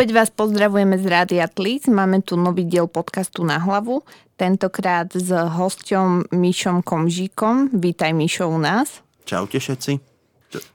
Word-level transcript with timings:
Opäť 0.00 0.16
vás 0.16 0.32
pozdravujeme 0.32 0.96
z 0.96 1.04
Rádia 1.04 1.44
Tlic. 1.44 1.84
Máme 1.84 2.24
tu 2.24 2.32
nový 2.32 2.64
diel 2.64 2.88
podcastu 2.88 3.44
Na 3.44 3.60
hlavu. 3.60 4.00
Tentokrát 4.40 5.12
s 5.12 5.28
hosťom 5.28 6.32
Mišom 6.32 6.80
Komžíkom. 6.80 7.68
Vítaj 7.76 8.16
Mišo 8.16 8.48
u 8.48 8.56
nás. 8.56 9.04
Čaute 9.28 9.60
všetci. 9.60 10.00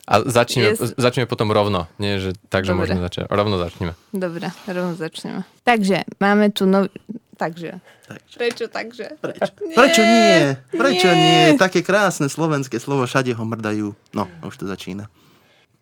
A 0.06 0.21
začneme, 0.30 0.78
yes. 0.78 0.93
začneme 0.93 1.25
potom 1.25 1.50
rovno. 1.50 1.89
Nie, 1.98 2.21
že 2.21 2.38
tak, 2.54 2.70
že 2.70 2.78
môžeme 2.78 3.02
začať. 3.02 3.25
Rovno 3.34 3.57
začneme. 3.57 3.98
Dobre, 4.14 4.54
rovno 4.70 4.93
začneme. 4.93 5.42
Takže, 5.66 6.05
máme 6.21 6.54
tu 6.54 6.70
nový... 6.70 6.94
Takže. 7.34 7.82
takže. 8.05 8.36
Prečo 8.38 8.70
takže? 8.70 9.18
Prečo? 9.26 9.51
Nie, 9.65 9.73
Prečo 9.73 10.01
nie? 10.06 10.34
Prečo 10.70 11.10
nie? 11.10 11.50
nie? 11.50 11.57
Také 11.57 11.82
krásne 11.82 12.29
slovenské 12.29 12.78
slovo, 12.78 13.10
všade 13.10 13.34
ho 13.34 13.42
mrdajú. 13.42 13.89
No, 14.14 14.29
už 14.46 14.54
to 14.62 14.70
začína. 14.70 15.10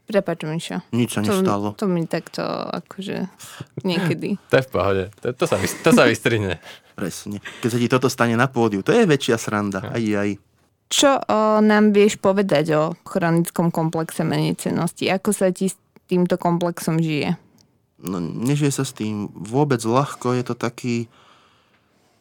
Prepač, 0.04 0.44
Mišo. 0.44 0.84
Nič 0.92 1.16
sa 1.16 1.24
nestalo. 1.24 1.80
To, 1.80 1.84
to 1.84 1.86
mi 1.88 2.04
takto, 2.04 2.44
akože, 2.44 3.32
niekedy. 3.88 4.36
to 4.52 4.56
je 4.60 4.64
v 4.68 4.70
pohode. 4.70 5.04
To, 5.24 5.32
to, 5.32 5.46
sa, 5.48 5.56
to 5.60 5.90
sa 5.96 6.04
vystrihne. 6.04 6.60
Presne. 6.94 7.40
Keď 7.64 7.70
sa 7.72 7.80
ti 7.80 7.88
toto 7.88 8.08
stane 8.12 8.36
na 8.36 8.52
pódiu, 8.52 8.84
to 8.84 8.92
je 8.92 9.08
väčšia 9.08 9.40
sranda. 9.40 9.80
Aj, 9.80 10.04
aj. 10.04 10.36
Čo 10.92 11.18
o, 11.18 11.64
nám 11.64 11.96
vieš 11.96 12.20
povedať 12.20 12.76
o 12.76 12.84
chronickom 13.08 13.72
komplexe 13.72 14.22
menejcenosti? 14.28 15.10
Ako 15.10 15.32
sa 15.32 15.50
ti 15.50 15.72
s 15.72 15.80
týmto 16.06 16.36
komplexom 16.38 17.00
žije? 17.00 17.40
No, 18.04 18.20
nežije 18.20 18.76
sa 18.76 18.84
s 18.84 18.92
tým 18.92 19.32
vôbec 19.32 19.80
ľahko. 19.82 20.36
Je 20.36 20.44
to 20.44 20.54
taký 20.60 21.08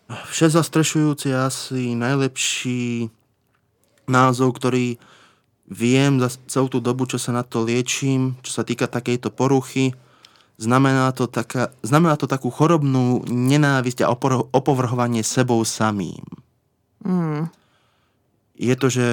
všezastrešujúci 0.09 1.35
asi 1.35 1.99
najlepší 1.99 3.11
názov, 4.07 4.57
ktorý 4.57 5.03
viem 5.73 6.21
za 6.21 6.29
celú 6.47 6.69
tú 6.69 6.79
dobu, 6.85 7.09
čo 7.09 7.17
sa 7.17 7.33
na 7.33 7.41
to 7.41 7.65
liečím, 7.65 8.37
čo 8.45 8.61
sa 8.61 8.63
týka 8.63 8.85
takejto 8.85 9.33
poruchy, 9.33 9.97
znamená 10.61 11.11
to, 11.17 11.27
taká, 11.27 11.73
znamená 11.81 12.21
to 12.21 12.29
takú 12.29 12.53
chorobnú 12.53 13.25
nenávisť 13.27 14.05
a 14.05 14.13
opovrhovanie 14.53 15.25
sebou 15.25 15.65
samým. 15.65 16.23
Mm. 17.03 17.49
Je 18.55 18.75
to, 18.77 18.87
že 18.93 19.07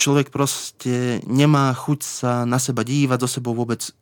človek 0.00 0.32
proste 0.32 1.20
nemá 1.28 1.70
chuť 1.76 2.00
sa 2.00 2.32
na 2.48 2.56
seba 2.56 2.80
dívať, 2.82 3.20
so 3.20 3.28
sebou 3.28 3.52
vôbec 3.52 3.84
e, 3.84 3.92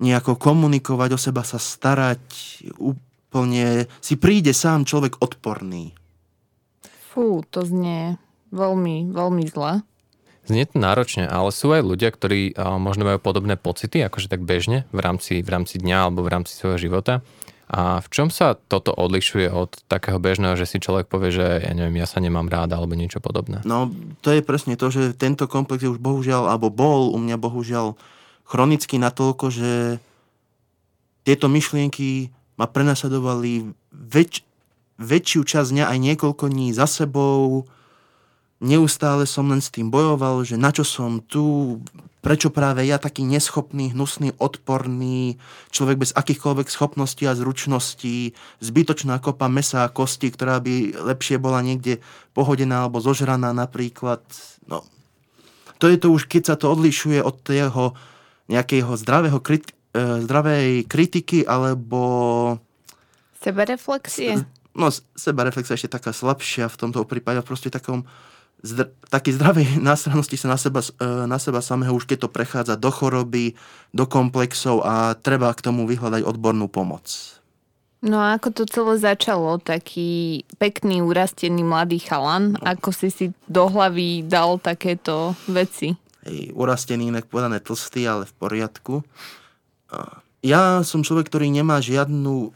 nejako 0.00 0.40
komunikovať, 0.40 1.10
o 1.14 1.18
seba 1.20 1.44
sa 1.44 1.60
starať, 1.60 2.24
úplne 2.80 3.84
si 4.00 4.16
príde 4.16 4.56
sám 4.56 4.88
človek 4.88 5.20
odporný. 5.20 5.92
Fú, 7.12 7.44
to 7.48 7.62
znie 7.62 8.16
veľmi, 8.50 9.12
veľmi 9.12 9.44
zle. 9.52 9.84
Znie 10.46 10.66
to 10.70 10.78
náročne, 10.78 11.26
ale 11.26 11.50
sú 11.50 11.74
aj 11.74 11.82
ľudia, 11.82 12.14
ktorí 12.14 12.54
možno 12.78 13.02
majú 13.02 13.18
podobné 13.18 13.58
pocity, 13.58 14.02
akože 14.06 14.30
tak 14.30 14.46
bežne 14.46 14.86
v 14.94 15.00
rámci, 15.02 15.42
v 15.42 15.48
rámci 15.50 15.82
dňa 15.82 15.98
alebo 16.06 16.22
v 16.22 16.30
rámci 16.30 16.54
svojho 16.54 16.78
života. 16.78 17.26
A 17.66 17.98
v 17.98 18.08
čom 18.14 18.30
sa 18.30 18.54
toto 18.54 18.94
odlišuje 18.94 19.50
od 19.50 19.74
takého 19.90 20.22
bežného, 20.22 20.54
že 20.54 20.70
si 20.70 20.78
človek 20.78 21.10
povie, 21.10 21.34
že 21.34 21.66
ja 21.66 21.74
neviem, 21.74 21.98
ja 21.98 22.06
sa 22.06 22.22
nemám 22.22 22.46
rád 22.46 22.70
alebo 22.70 22.94
niečo 22.94 23.18
podobné? 23.18 23.58
No, 23.66 23.90
to 24.22 24.30
je 24.30 24.38
presne 24.38 24.78
to, 24.78 24.86
že 24.86 25.18
tento 25.18 25.50
komplex 25.50 25.82
je 25.82 25.90
už 25.90 25.98
bohužiaľ, 25.98 26.46
alebo 26.46 26.70
bol 26.70 27.10
u 27.10 27.18
mňa 27.18 27.34
bohužiaľ 27.42 27.98
chronický 28.46 29.02
natoľko, 29.02 29.50
že 29.50 29.98
tieto 31.26 31.50
myšlienky 31.50 32.30
ma 32.54 32.70
prenasledovali 32.70 33.74
väč, 33.90 34.46
väčšiu 35.02 35.42
časť 35.42 35.68
dňa 35.74 35.84
aj 35.90 35.98
niekoľko 35.98 36.46
dní 36.46 36.70
za 36.70 36.86
sebou, 36.86 37.66
neustále 38.60 39.28
som 39.28 39.48
len 39.52 39.60
s 39.60 39.68
tým 39.68 39.92
bojoval, 39.92 40.44
že 40.44 40.56
na 40.56 40.72
čo 40.72 40.84
som 40.84 41.20
tu, 41.20 41.76
prečo 42.24 42.48
práve 42.48 42.88
ja 42.88 42.96
taký 42.96 43.22
neschopný, 43.22 43.92
hnusný, 43.92 44.32
odporný, 44.40 45.36
človek 45.68 46.08
bez 46.08 46.10
akýchkoľvek 46.16 46.68
schopností 46.72 47.28
a 47.28 47.36
zručností, 47.36 48.32
zbytočná 48.64 49.20
kopa 49.20 49.46
mesa 49.52 49.84
a 49.84 49.92
kosti, 49.92 50.32
ktorá 50.32 50.58
by 50.64 50.96
lepšie 50.96 51.36
bola 51.36 51.60
niekde 51.60 52.00
pohodená 52.32 52.88
alebo 52.88 53.04
zožraná 53.04 53.52
napríklad. 53.52 54.24
No, 54.64 54.82
to 55.76 55.92
je 55.92 56.00
to 56.00 56.08
už, 56.08 56.24
keď 56.24 56.42
sa 56.42 56.56
to 56.56 56.72
odlišuje 56.72 57.20
od 57.20 57.36
jeho 57.44 57.92
nejakého 58.48 58.94
zdravého 58.96 59.42
kriti- 59.42 59.74
e, 59.92 60.24
zdravej 60.24 60.88
kritiky 60.88 61.44
alebo 61.44 62.00
sebereflexie? 63.42 64.42
No, 64.76 64.92
sebereflexia 64.92 65.78
ešte 65.78 65.94
taká 65.96 66.12
slabšia 66.12 66.68
v 66.68 66.76
tomto 66.76 67.06
prípade, 67.08 67.40
proste 67.40 67.72
takom 67.72 68.04
zdr- 68.62 68.92
taký 69.08 69.34
zdravej 69.34 69.78
následnosti 69.90 70.36
sa 70.38 70.48
na 70.52 70.58
seba, 70.60 70.80
e, 70.80 71.04
na 71.26 71.38
seba 71.40 71.60
samého 71.60 71.92
už 71.96 72.08
keď 72.08 72.26
to 72.26 72.32
prechádza 72.32 72.74
do 72.76 72.88
choroby, 72.88 73.56
do 73.92 74.04
komplexov 74.08 74.84
a 74.84 75.16
treba 75.18 75.52
k 75.52 75.64
tomu 75.64 75.84
vyhľadať 75.84 76.22
odbornú 76.24 76.68
pomoc. 76.70 77.36
No 78.04 78.20
a 78.22 78.36
ako 78.38 78.62
to 78.62 78.64
celé 78.68 78.94
začalo? 79.00 79.58
Taký 79.58 80.44
pekný, 80.60 81.00
urastený 81.02 81.64
mladý 81.64 81.98
chalan. 81.98 82.54
No. 82.54 82.62
Ako 82.62 82.92
si 82.92 83.08
si 83.10 83.26
do 83.48 83.66
hlavy 83.66 84.22
dal 84.22 84.60
takéto 84.60 85.34
veci? 85.48 85.96
Hej, 86.22 86.52
urastený, 86.54 87.10
inak 87.10 87.26
povedané 87.26 87.58
tlstý, 87.58 88.04
ale 88.06 88.28
v 88.28 88.34
poriadku. 88.36 88.94
Ja 90.44 90.84
som 90.84 91.02
človek, 91.02 91.26
ktorý 91.26 91.48
nemá 91.50 91.80
žiadnu 91.80 92.52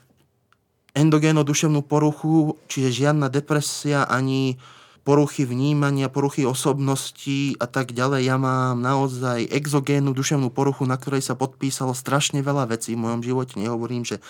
endogénnu 0.95 1.43
duševnú 1.47 1.87
poruchu, 1.87 2.59
čiže 2.67 3.07
žiadna 3.07 3.31
depresia 3.31 4.07
ani 4.07 4.59
poruchy 5.03 5.49
vnímania, 5.49 6.13
poruchy 6.13 6.45
osobnosti 6.45 7.57
a 7.57 7.67
tak 7.67 7.97
ďalej. 7.97 8.29
Ja 8.29 8.37
mám 8.37 8.85
naozaj 8.85 9.49
exogénnu 9.49 10.13
duševnú 10.13 10.53
poruchu, 10.53 10.85
na 10.85 11.01
ktorej 11.01 11.25
sa 11.25 11.35
podpísalo 11.35 11.97
strašne 11.97 12.45
veľa 12.45 12.69
vecí 12.71 12.95
v 12.95 13.03
mojom 13.09 13.25
živote. 13.25 13.57
Nehovorím, 13.57 14.05
že 14.05 14.21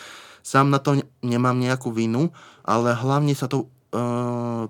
sám 0.47 0.71
na 0.71 0.79
to 0.79 1.03
nemám 1.21 1.59
nejakú 1.59 1.91
vinu, 1.91 2.31
ale 2.63 2.95
hlavne 2.95 3.35
sa 3.35 3.51
to 3.51 3.67
e, 3.67 3.67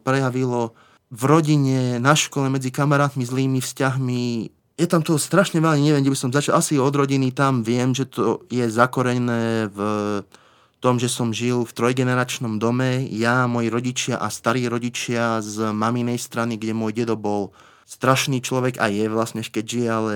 prejavilo 0.01 0.73
v 1.11 1.23
rodine, 1.27 1.99
na 1.99 2.15
škole, 2.15 2.47
medzi 2.49 2.71
kamarátmi, 2.71 3.27
zlými 3.27 3.59
vzťahmi. 3.59 4.25
Je 4.81 4.87
tam 4.89 5.05
toho 5.05 5.21
strašne 5.21 5.61
veľa, 5.61 5.77
neviem, 5.77 6.01
kde 6.07 6.15
by 6.15 6.19
som 6.19 6.33
začal. 6.33 6.57
Asi 6.57 6.81
od 6.81 6.95
rodiny 6.95 7.35
tam 7.35 7.67
viem, 7.67 7.93
že 7.93 8.09
to 8.09 8.47
je 8.49 8.65
zakorené 8.71 9.69
v 9.69 9.79
tom, 10.81 10.97
že 10.97 11.13
som 11.13 11.31
žil 11.31 11.69
v 11.69 11.77
trojgeneračnom 11.77 12.57
dome, 12.57 13.05
ja, 13.13 13.45
moji 13.45 13.69
rodičia 13.69 14.17
a 14.17 14.33
starí 14.33 14.65
rodičia 14.65 15.45
z 15.45 15.77
maminej 15.77 16.17
strany, 16.17 16.57
kde 16.57 16.73
môj 16.73 16.97
dedo 16.97 17.21
bol 17.21 17.53
strašný 17.85 18.41
človek 18.41 18.81
a 18.81 18.89
je 18.89 19.05
vlastne, 19.13 19.45
keď 19.45 19.65
žije, 19.65 19.89
ale 19.93 20.15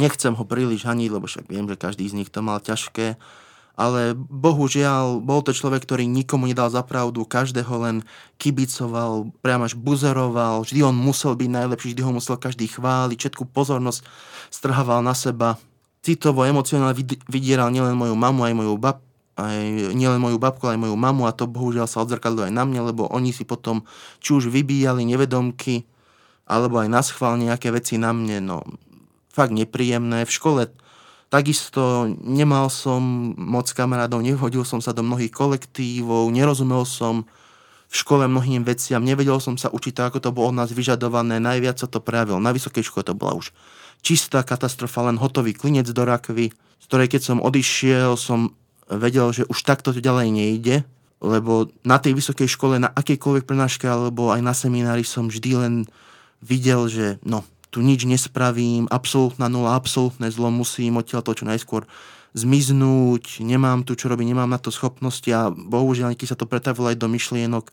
nechcem 0.00 0.32
ho 0.32 0.44
príliš 0.48 0.88
haniť, 0.88 1.10
lebo 1.12 1.28
však 1.28 1.44
viem, 1.52 1.68
že 1.68 1.76
každý 1.76 2.08
z 2.08 2.16
nich 2.24 2.32
to 2.32 2.40
mal 2.40 2.56
ťažké. 2.56 3.20
Ale 3.72 4.12
bohužiaľ, 4.16 5.24
bol 5.24 5.40
to 5.40 5.56
človek, 5.56 5.84
ktorý 5.88 6.04
nikomu 6.04 6.44
nedal 6.44 6.68
za 6.68 6.84
pravdu, 6.84 7.24
každého 7.24 7.72
len 7.80 7.96
kibicoval, 8.36 9.32
priam 9.40 9.64
až 9.64 9.76
buzeroval, 9.76 10.64
vždy 10.64 10.84
on 10.84 10.96
musel 10.96 11.32
byť 11.32 11.48
najlepší, 11.48 11.96
vždy 11.96 12.02
ho 12.04 12.12
musel 12.12 12.36
každý 12.36 12.68
chváliť, 12.68 13.16
všetku 13.16 13.48
pozornosť 13.48 14.04
strhával 14.52 15.00
na 15.00 15.16
seba 15.16 15.56
citovo, 16.02 16.42
emocionálne 16.42 16.98
vydieral 17.30 17.70
nielen 17.70 17.94
moju 17.94 18.18
mamu, 18.18 18.42
aj 18.42 18.54
moju 18.58 18.74
bab, 18.74 18.98
aj 19.38 19.58
nielen 19.94 20.20
moju 20.20 20.36
babku, 20.36 20.68
aj 20.68 20.76
moju 20.76 20.98
mamu 20.98 21.24
a 21.24 21.32
to 21.32 21.48
bohužiaľ 21.48 21.88
sa 21.88 22.02
odzrkadlo 22.02 22.44
aj 22.44 22.52
na 22.52 22.66
mne, 22.66 22.90
lebo 22.92 23.08
oni 23.08 23.30
si 23.30 23.46
potom 23.46 23.86
či 24.18 24.34
už 24.34 24.50
vybíjali 24.50 25.06
nevedomky, 25.06 25.86
alebo 26.44 26.82
aj 26.82 26.88
na 26.90 27.00
schvál 27.00 27.38
nejaké 27.38 27.70
veci 27.70 27.96
na 27.96 28.10
mne, 28.12 28.42
no 28.42 28.66
fakt 29.32 29.54
nepríjemné. 29.54 30.28
V 30.28 30.34
škole 30.34 30.68
takisto 31.32 32.10
nemal 32.20 32.68
som 32.68 33.32
moc 33.38 33.70
kamarádov, 33.72 34.20
nehodil 34.20 34.68
som 34.68 34.84
sa 34.84 34.92
do 34.92 35.00
mnohých 35.00 35.32
kolektívov, 35.32 36.28
nerozumel 36.28 36.84
som 36.84 37.24
v 37.88 37.94
škole 37.96 38.28
mnohým 38.28 38.64
veciam, 38.64 39.00
nevedel 39.00 39.40
som 39.40 39.56
sa 39.56 39.72
učiť 39.72 39.92
tak, 39.96 40.12
ako 40.12 40.18
to 40.20 40.30
bolo 40.32 40.52
od 40.52 40.56
nás 40.60 40.72
vyžadované, 40.72 41.40
najviac 41.40 41.80
sa 41.80 41.88
to 41.88 42.00
prejavilo. 42.00 42.40
Na 42.40 42.52
vysokej 42.52 42.84
škole 42.84 43.04
to 43.04 43.16
bola 43.16 43.36
už 43.36 43.52
čistá 44.02 44.42
katastrofa, 44.42 45.06
len 45.06 45.16
hotový 45.16 45.54
klinec 45.54 45.86
do 45.88 46.02
rakvy, 46.02 46.50
z 46.52 46.84
ktorej 46.90 47.08
keď 47.08 47.22
som 47.22 47.38
odišiel, 47.38 48.18
som 48.18 48.52
vedel, 48.90 49.30
že 49.30 49.46
už 49.46 49.58
takto 49.62 49.94
to 49.94 50.02
ďalej 50.02 50.28
nejde, 50.34 50.76
lebo 51.22 51.70
na 51.86 52.02
tej 52.02 52.18
vysokej 52.18 52.50
škole, 52.50 52.82
na 52.82 52.90
akejkoľvek 52.90 53.46
prenáške 53.46 53.86
alebo 53.86 54.34
aj 54.34 54.42
na 54.42 54.52
seminári 54.52 55.06
som 55.06 55.30
vždy 55.30 55.50
len 55.54 55.74
videl, 56.42 56.90
že 56.90 57.22
no, 57.22 57.46
tu 57.70 57.80
nič 57.80 58.04
nespravím, 58.04 58.90
absolútna 58.90 59.46
nula, 59.46 59.78
absolútne 59.78 60.28
zlo, 60.28 60.50
musím 60.50 60.98
odtiaľ 60.98 61.22
to 61.22 61.38
čo 61.38 61.46
najskôr 61.46 61.86
zmiznúť, 62.34 63.40
nemám 63.40 63.86
tu 63.86 63.94
čo 63.94 64.10
robiť, 64.10 64.26
nemám 64.34 64.50
na 64.50 64.58
to 64.58 64.74
schopnosti 64.74 65.28
a 65.30 65.48
bohužiaľ, 65.54 66.18
keď 66.18 66.34
sa 66.34 66.38
to 66.38 66.50
pretavilo 66.50 66.90
aj 66.90 66.98
do 66.98 67.06
myšlienok 67.06 67.70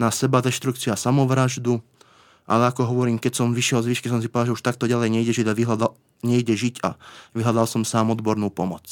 na 0.00 0.08
seba 0.08 0.40
deštrukciu 0.40 0.94
a 0.94 0.98
samovraždu, 0.98 1.84
ale 2.46 2.70
ako 2.70 2.86
hovorím, 2.86 3.18
keď 3.18 3.42
som 3.42 3.50
vyšiel 3.50 3.82
z 3.82 3.90
výšky, 3.90 4.06
som 4.06 4.22
si 4.22 4.30
povedal, 4.30 4.54
že 4.54 4.62
už 4.62 4.66
takto 4.66 4.86
ďalej 4.86 5.10
nejde 5.10 5.32
žiť 5.34 5.46
a 5.50 5.54
vyhľadal, 5.58 5.92
nejde 6.22 6.54
žiť 6.54 6.74
a 6.86 6.94
vyhľadal 7.34 7.66
som 7.66 7.82
sám 7.82 8.14
odbornú 8.14 8.54
pomoc. 8.54 8.86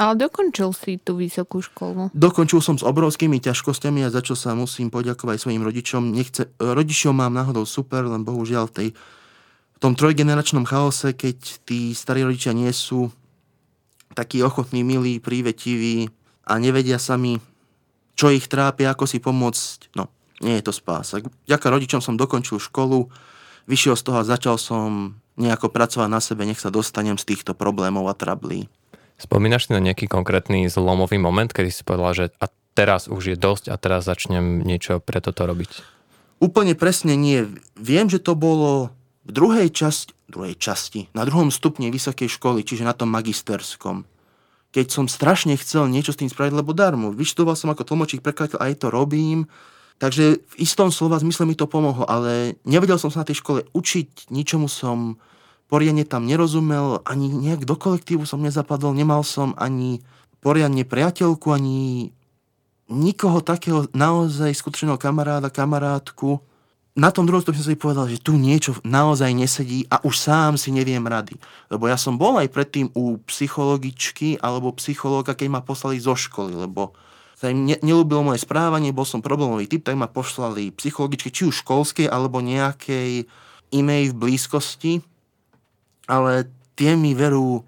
Ale 0.00 0.16
dokončil 0.16 0.72
si 0.72 0.96
tú 0.96 1.20
vysokú 1.20 1.60
školu. 1.60 2.08
Dokončil 2.16 2.64
som 2.64 2.80
s 2.80 2.86
obrovskými 2.86 3.36
ťažkosťami 3.36 4.08
a 4.08 4.08
za 4.08 4.24
čo 4.24 4.32
sa 4.32 4.56
musím 4.56 4.88
poďakovať 4.88 5.36
svojim 5.36 5.60
rodičom. 5.60 6.16
Nechce, 6.16 6.48
rodičov 6.56 7.12
mám 7.12 7.36
náhodou 7.36 7.68
super, 7.68 8.08
len 8.08 8.24
bohužiaľ 8.24 8.72
tej, 8.72 8.96
v 9.76 9.78
tom 9.78 9.92
trojgeneračnom 9.92 10.64
chaose, 10.64 11.12
keď 11.12 11.36
tí 11.68 11.92
starí 11.92 12.24
rodičia 12.24 12.56
nie 12.56 12.72
sú 12.72 13.12
takí 14.16 14.40
ochotní, 14.40 14.80
milí, 14.80 15.20
prívetiví 15.20 16.08
a 16.48 16.56
nevedia 16.56 16.96
sami, 16.96 17.36
čo 18.16 18.32
ich 18.32 18.48
trápi, 18.48 18.88
ako 18.88 19.04
si 19.04 19.20
pomôcť. 19.20 19.92
No, 20.00 20.08
nie 20.40 20.58
je 20.58 20.64
to 20.64 20.72
spása. 20.72 21.20
Ďaká 21.44 21.68
rodičom 21.68 22.00
som 22.00 22.16
dokončil 22.16 22.58
školu, 22.58 23.12
vyšiel 23.68 23.94
z 23.94 24.02
toho 24.02 24.18
a 24.20 24.28
začal 24.28 24.56
som 24.56 25.14
nejako 25.36 25.72
pracovať 25.72 26.08
na 26.10 26.20
sebe, 26.20 26.44
nech 26.44 26.60
sa 26.60 26.72
dostanem 26.72 27.16
z 27.16 27.24
týchto 27.24 27.56
problémov 27.56 28.08
a 28.08 28.14
trablí. 28.16 28.68
Spomínaš 29.20 29.68
si 29.68 29.76
na 29.76 29.84
nejaký 29.84 30.08
konkrétny 30.08 30.68
zlomový 30.72 31.20
moment, 31.20 31.52
kedy 31.52 31.68
si 31.68 31.84
povedal, 31.84 32.12
že 32.16 32.26
a 32.40 32.48
teraz 32.72 33.04
už 33.08 33.32
je 33.32 33.36
dosť 33.36 33.68
a 33.68 33.76
teraz 33.76 34.08
začnem 34.08 34.64
niečo 34.64 34.96
pre 35.00 35.20
toto 35.20 35.44
robiť? 35.44 35.84
Úplne 36.40 36.72
presne 36.72 37.20
nie. 37.20 37.44
Viem, 37.76 38.08
že 38.08 38.16
to 38.16 38.32
bolo 38.32 38.88
v 39.28 39.30
druhej 39.36 39.68
časti, 39.68 40.16
druhej 40.32 40.56
časti, 40.56 41.12
na 41.12 41.28
druhom 41.28 41.52
stupni 41.52 41.92
vysokej 41.92 42.32
školy, 42.32 42.64
čiže 42.64 42.88
na 42.88 42.96
tom 42.96 43.12
magisterskom. 43.12 44.08
Keď 44.72 44.86
som 44.88 45.04
strašne 45.04 45.58
chcel 45.60 45.90
niečo 45.92 46.16
s 46.16 46.20
tým 46.22 46.32
spraviť, 46.32 46.54
lebo 46.56 46.72
darmo. 46.72 47.12
Vyštudoval 47.12 47.58
som 47.58 47.68
ako 47.74 47.84
tlmočík, 47.84 48.24
prekladateľ, 48.24 48.62
aj 48.62 48.74
to 48.80 48.86
robím. 48.88 49.50
Takže 50.00 50.40
v 50.40 50.54
istom 50.56 50.88
slova 50.88 51.20
zmysle 51.20 51.44
mi 51.44 51.52
to 51.52 51.68
pomohlo, 51.68 52.08
ale 52.08 52.56
nevedel 52.64 52.96
som 52.96 53.12
sa 53.12 53.20
na 53.20 53.28
tej 53.28 53.44
škole 53.44 53.68
učiť, 53.76 54.32
ničomu 54.32 54.64
som 54.64 55.20
poriadne 55.68 56.08
tam 56.08 56.24
nerozumel, 56.24 57.04
ani 57.04 57.28
nejak 57.28 57.68
do 57.68 57.76
kolektívu 57.76 58.24
som 58.24 58.40
nezapadol, 58.40 58.96
nemal 58.96 59.20
som 59.20 59.52
ani 59.60 60.00
poriadne 60.40 60.88
priateľku, 60.88 61.52
ani 61.52 62.10
nikoho 62.88 63.44
takého 63.44 63.86
naozaj 63.92 64.56
skutočného 64.56 64.96
kamaráda, 64.96 65.52
kamarátku, 65.52 66.40
na 66.98 67.14
tom 67.14 67.22
druhom 67.22 67.38
stupni 67.38 67.62
som 67.62 67.70
si 67.70 67.78
povedal, 67.78 68.10
že 68.10 68.18
tu 68.18 68.34
niečo 68.34 68.74
naozaj 68.82 69.30
nesedí 69.30 69.86
a 69.86 70.02
už 70.02 70.10
sám 70.18 70.58
si 70.58 70.74
neviem 70.74 71.00
rady. 71.00 71.38
Lebo 71.70 71.86
ja 71.86 71.94
som 71.94 72.18
bol 72.18 72.34
aj 72.42 72.50
predtým 72.50 72.90
u 72.98 73.14
psychologičky 73.30 74.42
alebo 74.42 74.74
psychológa, 74.74 75.38
keď 75.38 75.48
ma 75.54 75.60
poslali 75.62 76.02
zo 76.02 76.18
školy, 76.18 76.58
lebo 76.58 76.98
sa 77.40 77.48
im 77.48 77.64
ne, 77.64 77.80
nelúbilo 77.80 78.20
moje 78.20 78.44
správanie, 78.44 78.92
bol 78.92 79.08
som 79.08 79.24
problémový 79.24 79.64
typ, 79.64 79.88
tak 79.88 79.96
ma 79.96 80.12
poslali 80.12 80.76
psychologičky, 80.76 81.32
či 81.32 81.48
už 81.48 81.64
školskej 81.64 82.04
alebo 82.04 82.44
nejakej 82.44 83.24
inej 83.72 84.12
v 84.12 84.18
blízkosti, 84.20 84.92
ale 86.04 86.52
tie 86.76 87.00
mi 87.00 87.16
veru 87.16 87.64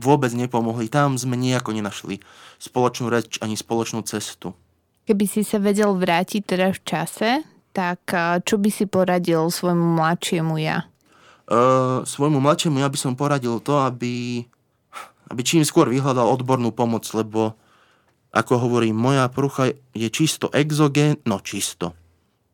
vôbec 0.00 0.32
nepomohli. 0.32 0.88
Tam 0.88 1.20
sme 1.20 1.36
nejako 1.36 1.76
nenašli 1.76 2.24
spoločnú 2.56 3.12
reč 3.12 3.36
ani 3.44 3.52
spoločnú 3.52 4.00
cestu. 4.08 4.56
Keby 5.04 5.28
si 5.28 5.44
sa 5.44 5.60
vedel 5.60 5.92
vrátiť 5.92 6.42
teda 6.48 6.72
v 6.72 6.80
čase, 6.80 7.30
tak 7.76 8.08
čo 8.48 8.56
by 8.56 8.70
si 8.72 8.88
poradil 8.88 9.44
svojmu 9.52 9.98
mladšiemu 9.98 10.56
ja? 10.56 10.88
Uh, 11.52 12.00
svojmu 12.08 12.40
mladšiemu 12.40 12.80
ja 12.80 12.88
by 12.88 12.96
som 12.96 13.12
poradil 13.12 13.60
to, 13.60 13.76
aby, 13.82 14.46
aby 15.28 15.40
čím 15.44 15.68
skôr 15.68 15.90
vyhľadal 15.90 16.32
odbornú 16.32 16.72
pomoc, 16.72 17.04
lebo 17.12 17.60
ako 18.32 18.64
hovorím, 18.64 18.96
moja 18.96 19.28
prucha 19.28 19.76
je 19.92 20.08
čisto 20.08 20.48
exogén, 20.56 21.20
no 21.28 21.38
čisto. 21.44 21.92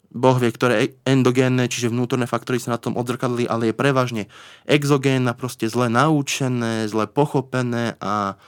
Boh 0.08 0.34
vie, 0.40 0.50
ktoré 0.50 0.98
endogénne, 1.04 1.68
čiže 1.68 1.92
vnútorné 1.92 2.24
faktory 2.24 2.58
sa 2.58 2.74
na 2.74 2.82
tom 2.82 2.96
odzrkadli, 2.96 3.44
ale 3.46 3.70
je 3.70 3.74
prevažne 3.76 4.22
exogénna, 4.66 5.36
proste 5.36 5.68
zle 5.68 5.92
naučené, 5.92 6.88
zle 6.88 7.06
pochopené 7.06 7.94
a 8.00 8.40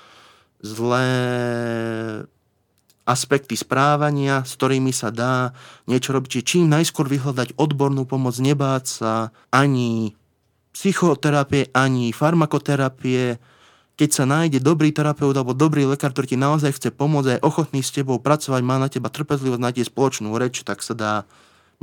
zle 0.65 1.07
aspekty 3.05 3.55
správania, 3.59 4.47
s 4.47 4.57
ktorými 4.57 4.93
sa 4.95 5.13
dá 5.13 5.53
niečo 5.85 6.17
robiť. 6.17 6.29
Čiže 6.41 6.49
čím 6.49 6.73
najskôr 6.73 7.11
vyhľadať 7.11 7.59
odbornú 7.61 8.09
pomoc, 8.09 8.39
nebáť 8.41 8.85
sa 8.87 9.13
ani 9.53 10.17
psychoterapie, 10.73 11.69
ani 11.75 12.15
farmakoterapie. 12.15 13.37
Keď 14.01 14.17
sa 14.17 14.25
nájde 14.25 14.65
dobrý 14.65 14.97
terapeut 14.97 15.37
alebo 15.37 15.53
dobrý 15.53 15.85
lekár, 15.85 16.17
ktorý 16.17 16.33
ti 16.33 16.39
naozaj 16.41 16.73
chce 16.73 16.89
pomôcť 16.89 17.29
a 17.29 17.33
je 17.37 17.45
ochotný 17.45 17.85
s 17.85 17.93
tebou 17.93 18.17
pracovať, 18.17 18.65
má 18.65 18.81
na 18.81 18.89
teba 18.89 19.13
trpezlivosť, 19.13 19.61
nájde 19.61 19.85
spoločnú 19.93 20.33
reč, 20.41 20.65
tak 20.65 20.81
sa 20.81 20.97
dá, 20.97 21.13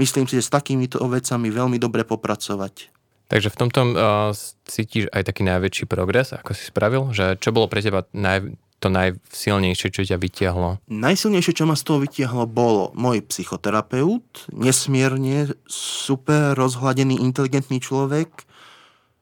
myslím 0.02 0.26
si, 0.26 0.42
že 0.42 0.50
s 0.50 0.50
takýmito 0.50 0.98
vecami 1.06 1.54
veľmi 1.54 1.78
dobre 1.78 2.02
popracovať. 2.10 2.90
Takže 3.30 3.54
v 3.54 3.60
tomto 3.62 3.80
uh, 3.94 4.34
cítiš 4.66 5.14
aj 5.14 5.30
taký 5.30 5.46
najväčší 5.46 5.86
progres, 5.86 6.34
ako 6.34 6.58
si 6.58 6.66
spravil? 6.66 7.14
Že 7.14 7.38
čo 7.38 7.54
bolo 7.54 7.70
pre 7.70 7.86
teba 7.86 8.10
naj, 8.18 8.50
to 8.82 8.90
najsilnejšie, 8.90 9.94
čo 9.94 10.02
ťa 10.02 10.18
vytiahlo? 10.18 10.82
Najsilnejšie, 10.90 11.54
čo 11.54 11.70
ma 11.70 11.78
z 11.78 11.86
toho 11.86 12.02
vytiahlo, 12.02 12.50
bolo 12.50 12.96
môj 12.98 13.22
psychoterapeut, 13.30 14.50
nesmierne 14.58 15.54
super 15.70 16.58
rozhladený, 16.58 17.22
inteligentný 17.22 17.78
človek, 17.78 18.47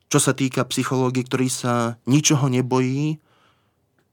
čo 0.09 0.19
sa 0.21 0.31
týka 0.37 0.63
psychológie, 0.69 1.25
ktorý 1.25 1.47
sa 1.49 1.97
ničoho 2.05 2.47
nebojí, 2.47 3.17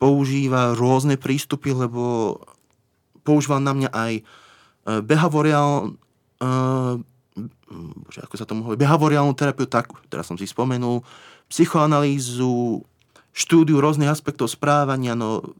používa 0.03 0.75
rôzne 0.75 1.15
prístupy, 1.15 1.71
lebo 1.71 2.37
používal 3.23 3.63
na 3.63 3.73
mňa 3.77 3.91
aj 3.95 4.13
e, 4.19 4.23
tomu 8.45 8.67
hovorí, 8.67 8.77
behaviorálnu 8.77 9.33
terapiu, 9.39 9.65
tak, 9.71 9.89
teraz 10.11 10.27
som 10.29 10.37
si 10.37 10.45
spomenul, 10.45 11.07
psychoanalýzu, 11.49 12.83
štúdiu 13.33 13.81
rôznych 13.81 14.11
aspektov 14.11 14.51
správania, 14.53 15.17
no 15.17 15.57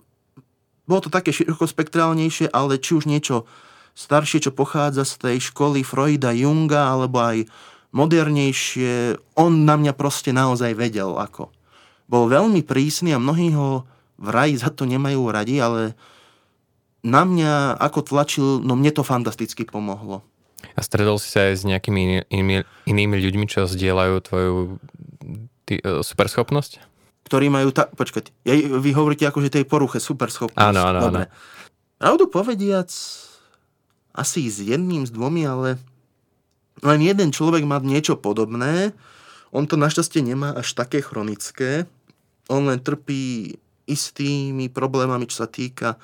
bolo 0.85 1.01
to 1.07 1.11
také 1.15 1.31
širokospektrálnejšie, 1.31 2.51
ale 2.51 2.77
či 2.83 2.99
už 2.99 3.07
niečo 3.07 3.47
staršie, 3.95 4.45
čo 4.45 4.53
pochádza 4.53 5.07
z 5.07 5.15
tej 5.23 5.37
školy 5.53 5.87
Freuda, 5.87 6.35
Junga, 6.35 6.91
alebo 6.93 7.23
aj 7.23 7.47
modernejšie, 7.93 9.21
on 9.37 9.69
na 9.69 9.77
mňa 9.77 9.93
proste 9.93 10.33
naozaj 10.33 10.73
vedel 10.77 11.17
ako. 11.17 11.53
Bol 12.09 12.29
veľmi 12.29 12.65
prísny 12.65 13.13
a 13.13 13.23
mnohí 13.23 13.53
ho 13.53 13.85
vraj 14.17 14.57
za 14.57 14.73
to 14.73 14.89
nemajú 14.89 15.29
radi, 15.29 15.61
ale 15.61 15.97
na 17.05 17.25
mňa 17.25 17.77
ako 17.79 18.01
tlačil, 18.05 18.47
no 18.65 18.75
mne 18.75 18.93
to 18.93 19.05
fantasticky 19.05 19.69
pomohlo. 19.69 20.25
A 20.73 20.81
stredol 20.81 21.19
si 21.21 21.29
sa 21.29 21.53
aj 21.53 21.55
s 21.59 21.65
nejakými 21.67 22.31
inými, 22.31 22.65
inými 22.87 23.17
ľuďmi, 23.19 23.45
čo 23.51 23.67
zdieľajú 23.67 24.15
tvoju 24.25 24.55
ty, 25.67 25.83
uh, 25.83 26.01
superschopnosť? 26.01 26.93
ktorí 27.33 27.49
majú 27.49 27.73
tak... 27.73 27.97
Počkať, 27.97 28.29
ja, 28.45 28.53
vy 28.61 28.91
hovoríte 28.93 29.25
že 29.25 29.49
tej 29.49 29.65
poruche 29.65 30.03
super 30.03 30.29
schopnosť. 30.29 30.61
Áno, 30.61 30.85
áno, 30.85 31.01
áno. 31.09 31.19
Pravdu 31.97 32.29
povediac, 32.29 32.93
asi 34.13 34.41
s 34.53 34.61
jedným, 34.61 35.09
s 35.09 35.11
dvomi, 35.15 35.49
ale 35.49 35.81
len 36.83 37.01
jeden 37.01 37.31
človek 37.31 37.63
má 37.63 37.79
niečo 37.79 38.19
podobné. 38.19 38.91
On 39.55 39.65
to 39.65 39.79
našťastie 39.79 40.21
nemá 40.21 40.53
až 40.59 40.75
také 40.75 40.99
chronické. 41.01 41.87
On 42.51 42.67
len 42.67 42.83
trpí 42.83 43.55
istými 43.87 44.67
problémami, 44.67 45.31
čo 45.31 45.47
sa 45.47 45.49
týka 45.49 45.97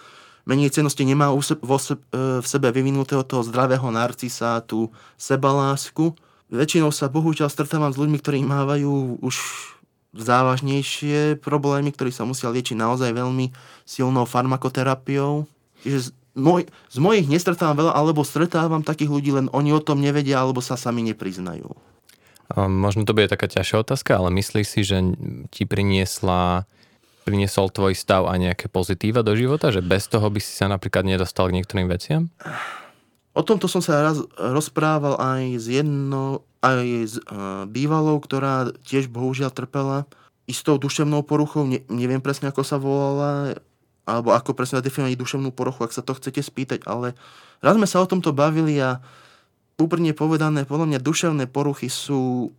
menej 0.49 0.73
cenosti, 0.73 1.05
nemá 1.05 1.29
v 1.35 2.47
sebe 2.47 2.69
vyvinutého 2.73 3.21
toho 3.21 3.45
zdravého 3.45 3.85
narcisa, 3.93 4.65
tú 4.65 4.89
sebalásku. 5.21 6.17
Väčšinou 6.49 6.89
sa 6.89 7.13
bohužiaľ 7.13 7.53
stretávam 7.53 7.93
s 7.93 8.01
ľuďmi, 8.01 8.17
ktorí 8.17 8.41
mávajú 8.47 9.21
už 9.21 9.37
závažnejšie 10.17 11.37
problémy, 11.45 11.93
ktorí 11.93 12.09
sa 12.09 12.25
musia 12.25 12.49
liečiť 12.49 12.81
naozaj 12.81 13.13
veľmi 13.13 13.53
silnou 13.85 14.25
farmakoterapiou. 14.25 15.45
Čiže 15.85 16.17
moj, 16.39 16.63
z 16.89 16.99
mojich 17.03 17.27
nestretávam 17.27 17.77
veľa, 17.85 17.93
alebo 17.93 18.23
stretávam 18.23 18.87
takých 18.87 19.11
ľudí, 19.11 19.31
len 19.35 19.47
oni 19.51 19.75
o 19.75 19.83
tom 19.83 19.99
nevedia, 19.99 20.39
alebo 20.39 20.63
sa 20.63 20.79
sami 20.79 21.03
nepriznajú. 21.03 21.69
Možno 22.57 23.05
to 23.05 23.13
bude 23.13 23.29
taká 23.29 23.45
ťažšia 23.45 23.85
otázka, 23.85 24.17
ale 24.17 24.33
myslíš 24.33 24.67
si, 24.67 24.81
že 24.81 25.05
ti 25.53 25.69
priniesla 25.69 26.65
priniesol 27.29 27.69
tvoj 27.69 27.93
stav 27.93 28.25
a 28.25 28.33
nejaké 28.41 28.73
pozitíva 28.73 29.21
do 29.21 29.37
života? 29.37 29.69
Že 29.69 29.85
bez 29.85 30.09
toho 30.09 30.33
by 30.33 30.41
si 30.41 30.57
sa 30.57 30.65
napríklad 30.65 31.05
nedostal 31.05 31.53
k 31.53 31.61
niektorým 31.61 31.85
veciam? 31.85 32.33
O 33.37 33.45
tomto 33.45 33.69
som 33.69 33.85
sa 33.85 34.01
raz 34.01 34.17
rozprával 34.41 35.21
aj 35.21 35.61
s 35.61 35.67
jednou, 35.69 36.49
aj 36.65 36.87
s 37.05 37.15
uh, 37.21 37.69
bývalou, 37.69 38.17
ktorá 38.17 38.73
tiež 38.89 39.13
bohužiaľ 39.13 39.53
trpela 39.53 40.09
istou 40.49 40.81
duševnou 40.81 41.21
poruchou, 41.29 41.69
ne, 41.69 41.85
neviem 41.93 42.25
presne 42.25 42.49
ako 42.49 42.65
sa 42.65 42.81
volala, 42.81 43.61
alebo 44.09 44.33
ako 44.33 44.57
presne 44.57 44.81
definovať 44.81 45.21
duševnú 45.21 45.53
poruchu, 45.53 45.85
ak 45.85 45.93
sa 45.93 46.01
to 46.01 46.17
chcete 46.17 46.41
spýtať, 46.41 46.89
ale 46.89 47.13
raz 47.61 47.77
sme 47.77 47.85
sa 47.85 48.01
o 48.01 48.09
tomto 48.09 48.33
bavili 48.33 48.81
a 48.81 49.05
úprimne 49.77 50.17
povedané, 50.17 50.65
podľa 50.65 50.97
mňa 50.97 51.05
duševné 51.05 51.45
poruchy 51.53 51.93
sú 51.93 52.51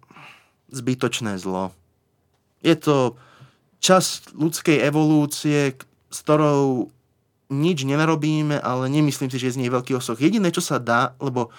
zbytočné 0.70 1.42
zlo. 1.42 1.74
Je 2.62 2.78
to 2.78 3.18
časť 3.82 4.38
ľudskej 4.38 4.78
evolúcie, 4.86 5.74
s 6.14 6.18
ktorou 6.22 6.94
nič 7.50 7.82
nenarobíme, 7.82 8.62
ale 8.62 8.86
nemyslím 8.94 9.34
si, 9.34 9.42
že 9.42 9.50
je 9.50 9.56
z 9.58 9.62
nej 9.66 9.74
veľký 9.74 9.98
osoch. 9.98 10.22
Jediné, 10.22 10.54
čo 10.54 10.62
sa 10.62 10.78
dá, 10.78 11.18
lebo 11.18 11.50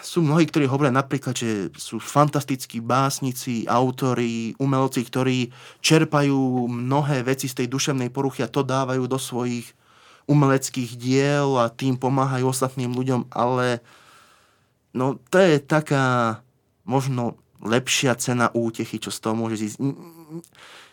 sú 0.00 0.22
mnohí, 0.22 0.46
ktorí 0.46 0.66
hovoria 0.66 0.94
napríklad, 0.94 1.34
že 1.34 1.70
sú 1.74 2.02
fantastickí 2.02 2.82
básnici, 2.82 3.66
autori, 3.66 4.54
umelci, 4.58 5.02
ktorí 5.06 5.50
čerpajú 5.82 6.66
mnohé 6.68 7.22
veci 7.26 7.46
z 7.50 7.62
tej 7.62 7.66
duševnej 7.70 8.10
poruchy 8.10 8.42
a 8.42 8.52
to 8.52 8.66
dávajú 8.66 9.04
do 9.06 9.18
svojich 9.18 9.70
umeleckých 10.26 10.98
diel 10.98 11.58
a 11.58 11.70
tým 11.70 11.98
pomáhajú 11.98 12.46
ostatným 12.46 12.94
ľuďom, 12.94 13.30
ale 13.34 13.82
no 14.94 15.18
to 15.30 15.36
je 15.42 15.58
taká 15.58 16.38
možno 16.86 17.38
lepšia 17.62 18.18
cena 18.18 18.50
útechy, 18.54 18.98
čo 18.98 19.10
z 19.10 19.18
toho 19.22 19.34
môže 19.38 19.58
zísť. 19.58 19.78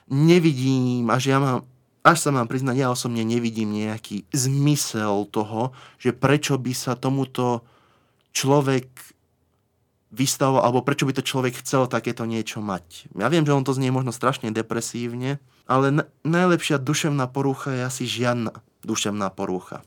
Nevidím, 0.10 1.10
až 1.14 1.34
ja 1.34 1.38
mám 1.38 1.66
až 2.00 2.18
sa 2.26 2.30
mám 2.32 2.48
priznať, 2.48 2.80
ja 2.80 2.88
osobne 2.90 3.28
nevidím 3.28 3.76
nejaký 3.76 4.24
zmysel 4.32 5.28
toho, 5.30 5.76
že 6.00 6.16
prečo 6.16 6.56
by 6.56 6.72
sa 6.72 6.96
tomuto 6.96 7.62
človek 8.36 8.88
vystavoval, 10.10 10.66
alebo 10.66 10.82
prečo 10.82 11.06
by 11.06 11.14
to 11.14 11.24
človek 11.26 11.62
chcel 11.62 11.86
takéto 11.86 12.26
niečo 12.26 12.66
mať. 12.66 13.14
Ja 13.14 13.30
viem, 13.30 13.46
že 13.46 13.54
on 13.54 13.62
to 13.62 13.78
znie 13.78 13.94
možno 13.94 14.10
strašne 14.10 14.50
depresívne, 14.50 15.38
ale 15.70 15.94
na- 15.94 16.10
najlepšia 16.26 16.82
duševná 16.82 17.30
porucha 17.30 17.70
je 17.78 17.82
asi 17.86 18.04
žiadna 18.10 18.58
duševná 18.82 19.30
porucha. 19.30 19.86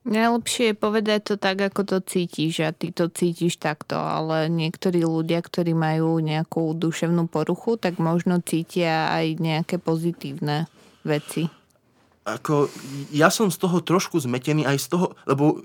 Najlepšie 0.00 0.72
je 0.72 0.76
povedať 0.80 1.20
to 1.28 1.34
tak, 1.36 1.60
ako 1.60 1.84
to 1.84 1.98
cítiš 2.00 2.64
a 2.64 2.72
ty 2.72 2.88
to 2.88 3.12
cítiš 3.12 3.60
takto, 3.60 4.00
ale 4.00 4.48
niektorí 4.48 5.04
ľudia, 5.04 5.44
ktorí 5.44 5.76
majú 5.76 6.24
nejakú 6.24 6.72
duševnú 6.72 7.28
poruchu, 7.28 7.76
tak 7.76 8.00
možno 8.00 8.40
cítia 8.40 9.12
aj 9.12 9.36
nejaké 9.36 9.76
pozitívne 9.76 10.72
veci. 11.04 11.52
Ako, 12.24 12.72
ja 13.12 13.28
som 13.28 13.52
z 13.52 13.60
toho 13.60 13.84
trošku 13.84 14.16
zmetený 14.24 14.64
aj 14.64 14.78
z 14.80 14.86
toho, 14.88 15.06
lebo 15.28 15.60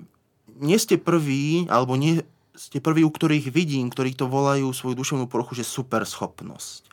nie 0.60 0.80
ste 0.80 0.96
prví, 0.96 1.68
alebo 1.68 2.00
nie 2.00 2.24
ste 2.56 2.80
prví, 2.80 3.04
u 3.04 3.12
ktorých 3.12 3.52
vidím, 3.52 3.92
ktorí 3.92 4.16
to 4.16 4.32
volajú 4.32 4.72
svoju 4.72 4.96
duševnú 4.96 5.28
poruchu, 5.28 5.60
že 5.60 5.68
super 5.68 6.08
schopnosť. 6.08 6.88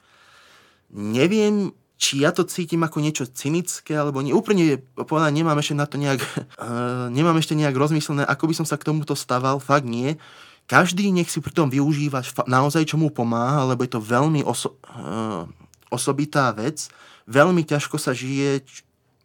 Neviem, 0.93 1.73
či 2.03 2.27
ja 2.27 2.35
to 2.35 2.43
cítim 2.43 2.83
ako 2.83 2.99
niečo 2.99 3.25
cynické, 3.31 3.95
alebo 3.95 4.21
nie. 4.21 4.35
Úplne 4.35 4.83
povedať, 5.07 5.31
nemám 5.31 5.63
ešte 5.63 5.79
na 5.79 5.87
to 5.87 5.97
nejak, 6.03 6.19
uh, 6.59 7.07
nemám 7.17 7.39
ešte 7.39 7.55
nejak 7.55 7.79
rozmyslené, 7.79 8.27
ako 8.27 8.51
by 8.51 8.55
som 8.59 8.67
sa 8.67 8.75
k 8.75 8.91
tomuto 8.91 9.15
staval, 9.15 9.63
fakt 9.63 9.87
nie. 9.87 10.19
Každý 10.67 11.15
nech 11.15 11.31
si 11.31 11.39
pri 11.39 11.55
tom 11.55 11.71
využíva 11.71 12.23
naozaj, 12.47 12.91
čo 12.91 12.99
mu 12.99 13.11
pomáha, 13.11 13.67
lebo 13.71 13.87
je 13.87 13.95
to 13.95 14.03
veľmi 14.03 14.43
oso- 14.43 14.79
uh, 14.91 15.47
osobitá 15.95 16.51
vec. 16.51 16.91
Veľmi 17.31 17.63
ťažko 17.63 18.03
sa 18.03 18.11
žije 18.11 18.67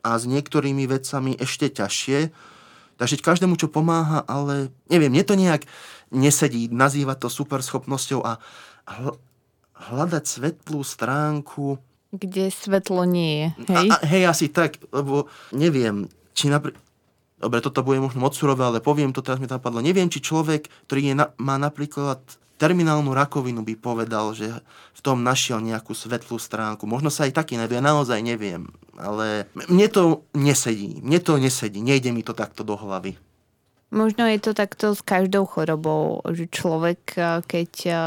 a 0.06 0.13
s 0.13 0.29
niektorými 0.29 0.86
vecami 0.86 1.34
ešte 1.41 1.74
ťažšie. 1.74 2.29
Takže 2.98 3.22
každému, 3.22 3.56
čo 3.62 3.70
pomáha, 3.70 4.25
ale 4.25 4.74
neviem, 4.89 5.13
mne 5.13 5.24
to 5.24 5.38
nejak 5.38 5.70
nesedí 6.10 6.70
nazývať 6.74 7.25
to 7.25 7.30
super 7.30 7.62
schopnosťou 7.62 8.25
a 8.25 8.42
hľadať 9.77 10.24
svetlú 10.25 10.82
stránku 10.82 11.77
kde 12.08 12.48
svetlo 12.48 13.04
nie 13.04 13.32
je. 13.36 13.48
Hej, 13.68 13.89
a, 13.92 13.96
a, 14.00 14.06
hej 14.08 14.24
asi 14.32 14.48
tak, 14.48 14.80
lebo 14.96 15.27
neviem, 15.51 16.08
či 16.34 16.48
napríklad 16.48 16.88
Dobre, 17.38 17.62
toto 17.62 17.86
bude 17.86 18.01
možno 18.01 18.25
moc 18.25 18.34
surové, 18.34 18.66
ale 18.66 18.82
poviem 18.82 19.13
to, 19.13 19.22
teraz 19.22 19.38
mi 19.38 19.46
to 19.46 19.62
napadlo. 19.62 19.77
Neviem, 19.77 20.10
či 20.10 20.25
človek, 20.25 20.66
ktorý 20.89 21.13
je 21.13 21.16
na, 21.22 21.30
má 21.38 21.62
napríklad 21.62 22.18
terminálnu 22.58 23.13
rakovinu, 23.13 23.62
by 23.62 23.77
povedal, 23.77 24.34
že 24.34 24.50
v 24.98 25.00
tom 25.06 25.22
našiel 25.22 25.62
nejakú 25.62 25.94
svetlú 25.94 26.42
stránku. 26.42 26.89
Možno 26.89 27.13
sa 27.13 27.30
aj 27.30 27.38
taký 27.38 27.54
nájdu, 27.54 27.77
ja 27.77 27.86
naozaj 27.86 28.18
neviem. 28.25 28.66
Ale 28.98 29.46
mne 29.54 29.88
to 29.94 30.25
nesedí. 30.34 30.98
Mne 31.06 31.22
to 31.22 31.38
nesedí. 31.38 31.86
Nejde 31.86 32.10
mi 32.10 32.25
to 32.25 32.34
takto 32.34 32.66
do 32.66 32.74
hlavy. 32.74 33.13
Možno 33.88 34.27
je 34.27 34.36
to 34.44 34.51
takto 34.51 34.92
s 34.92 35.00
každou 35.00 35.48
chorobou, 35.48 36.20
že 36.27 36.51
človek, 36.51 37.16
eh, 37.16 37.39
keď 37.46 37.72
eh, 37.88 37.98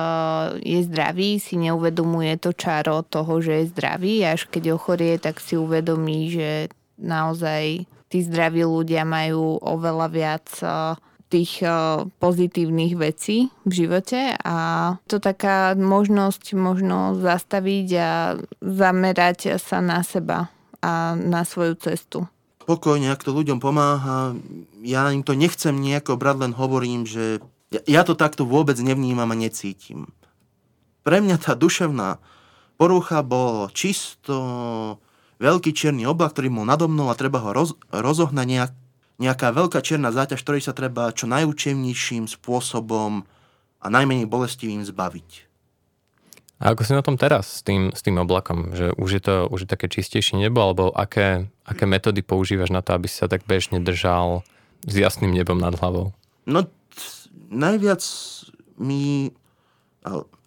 je 0.61 0.79
zdravý, 0.85 1.41
si 1.41 1.57
neuvedomuje 1.57 2.37
to 2.37 2.53
čaro 2.53 3.01
toho, 3.01 3.41
že 3.41 3.65
je 3.65 3.71
zdravý. 3.73 4.21
Až 4.29 4.45
keď 4.53 4.77
ochorie, 4.77 5.17
tak 5.17 5.41
si 5.41 5.57
uvedomí, 5.57 6.29
že 6.29 6.69
naozaj 7.01 7.89
tí 8.13 8.19
zdraví 8.21 8.61
ľudia 8.61 9.09
majú 9.09 9.57
oveľa 9.63 10.07
viac 10.13 10.47
eh, 10.61 11.01
tých 11.31 11.63
pozitívnych 12.19 12.99
vecí 12.99 13.55
v 13.63 13.73
živote 13.73 14.35
a 14.43 14.59
to 15.07 15.23
taká 15.23 15.79
možnosť 15.79 16.59
možno 16.59 17.15
zastaviť 17.15 17.89
a 17.97 18.11
zamerať 18.59 19.63
sa 19.63 19.79
na 19.79 20.03
seba 20.03 20.51
a 20.83 21.15
na 21.15 21.47
svoju 21.47 21.79
cestu 21.79 22.27
spokojne, 22.71 23.11
ak 23.11 23.27
to 23.27 23.35
ľuďom 23.35 23.59
pomáha. 23.59 24.39
Ja 24.87 25.11
im 25.11 25.27
to 25.27 25.35
nechcem 25.35 25.75
nejako 25.75 26.15
brať, 26.15 26.47
len 26.47 26.53
hovorím, 26.55 27.03
že 27.03 27.43
ja 27.91 28.07
to 28.07 28.15
takto 28.15 28.47
vôbec 28.47 28.79
nevnímam 28.79 29.27
a 29.27 29.35
necítim. 29.35 30.07
Pre 31.03 31.19
mňa 31.19 31.43
tá 31.43 31.59
duševná 31.59 32.23
porucha 32.79 33.27
bol 33.27 33.67
čisto 33.75 34.39
veľký 35.43 35.75
čierny 35.75 36.07
oblak, 36.07 36.39
ktorý 36.39 36.55
bol 36.55 36.63
nado 36.63 36.87
mnou 36.87 37.11
a 37.11 37.19
treba 37.19 37.43
ho 37.43 37.51
roz, 37.51 37.75
rozohnať 37.91 38.47
nejak, 38.47 38.71
nejaká 39.21 39.53
veľká 39.53 39.85
čierna 39.85 40.11
záťaž, 40.11 40.41
ktorej 40.41 40.65
sa 40.65 40.73
treba 40.73 41.13
čo 41.13 41.29
najúčemnejším 41.29 42.25
spôsobom 42.25 43.29
a 43.81 43.87
najmenej 43.87 44.25
bolestivým 44.25 44.81
zbaviť. 44.81 45.51
A 46.61 46.77
ako 46.77 46.85
si 46.85 46.93
na 46.93 47.01
tom 47.01 47.17
teraz 47.17 47.61
s 47.61 47.65
tým, 47.65 47.89
s 47.93 48.05
tým 48.05 48.21
oblakom? 48.21 48.77
Že 48.77 48.97
už 49.01 49.11
je 49.17 49.23
to 49.25 49.35
už 49.49 49.65
je 49.65 49.69
také 49.69 49.89
čistejšie 49.89 50.37
nebo, 50.37 50.61
alebo 50.61 50.93
aké, 50.93 51.49
aké 51.65 51.85
metódy 51.89 52.21
používaš 52.21 52.69
na 52.69 52.85
to, 52.85 52.93
aby 52.93 53.09
si 53.09 53.17
sa 53.17 53.33
tak 53.33 53.49
bežne 53.49 53.81
držal 53.81 54.45
s 54.85 54.93
jasným 54.93 55.33
nebom 55.33 55.57
nad 55.57 55.73
hlavou? 55.81 56.13
No, 56.45 56.69
najviac 57.49 58.05
mi, 58.77 59.33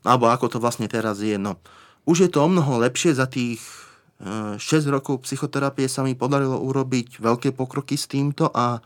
alebo 0.06 0.26
ako 0.30 0.54
to 0.54 0.58
vlastne 0.62 0.86
teraz 0.86 1.18
je, 1.22 1.38
no, 1.38 1.58
už 2.06 2.26
je 2.26 2.30
to 2.30 2.46
o 2.46 2.50
mnoho 2.50 2.82
lepšie 2.86 3.18
za 3.18 3.26
tých 3.26 3.62
6 4.22 4.60
e, 4.60 4.90
rokov 4.92 5.26
psychoterapie 5.26 5.90
sa 5.90 6.06
mi 6.06 6.14
podarilo 6.14 6.60
urobiť 6.60 7.22
veľké 7.24 7.56
pokroky 7.56 7.98
s 7.98 8.06
týmto 8.06 8.52
a 8.54 8.84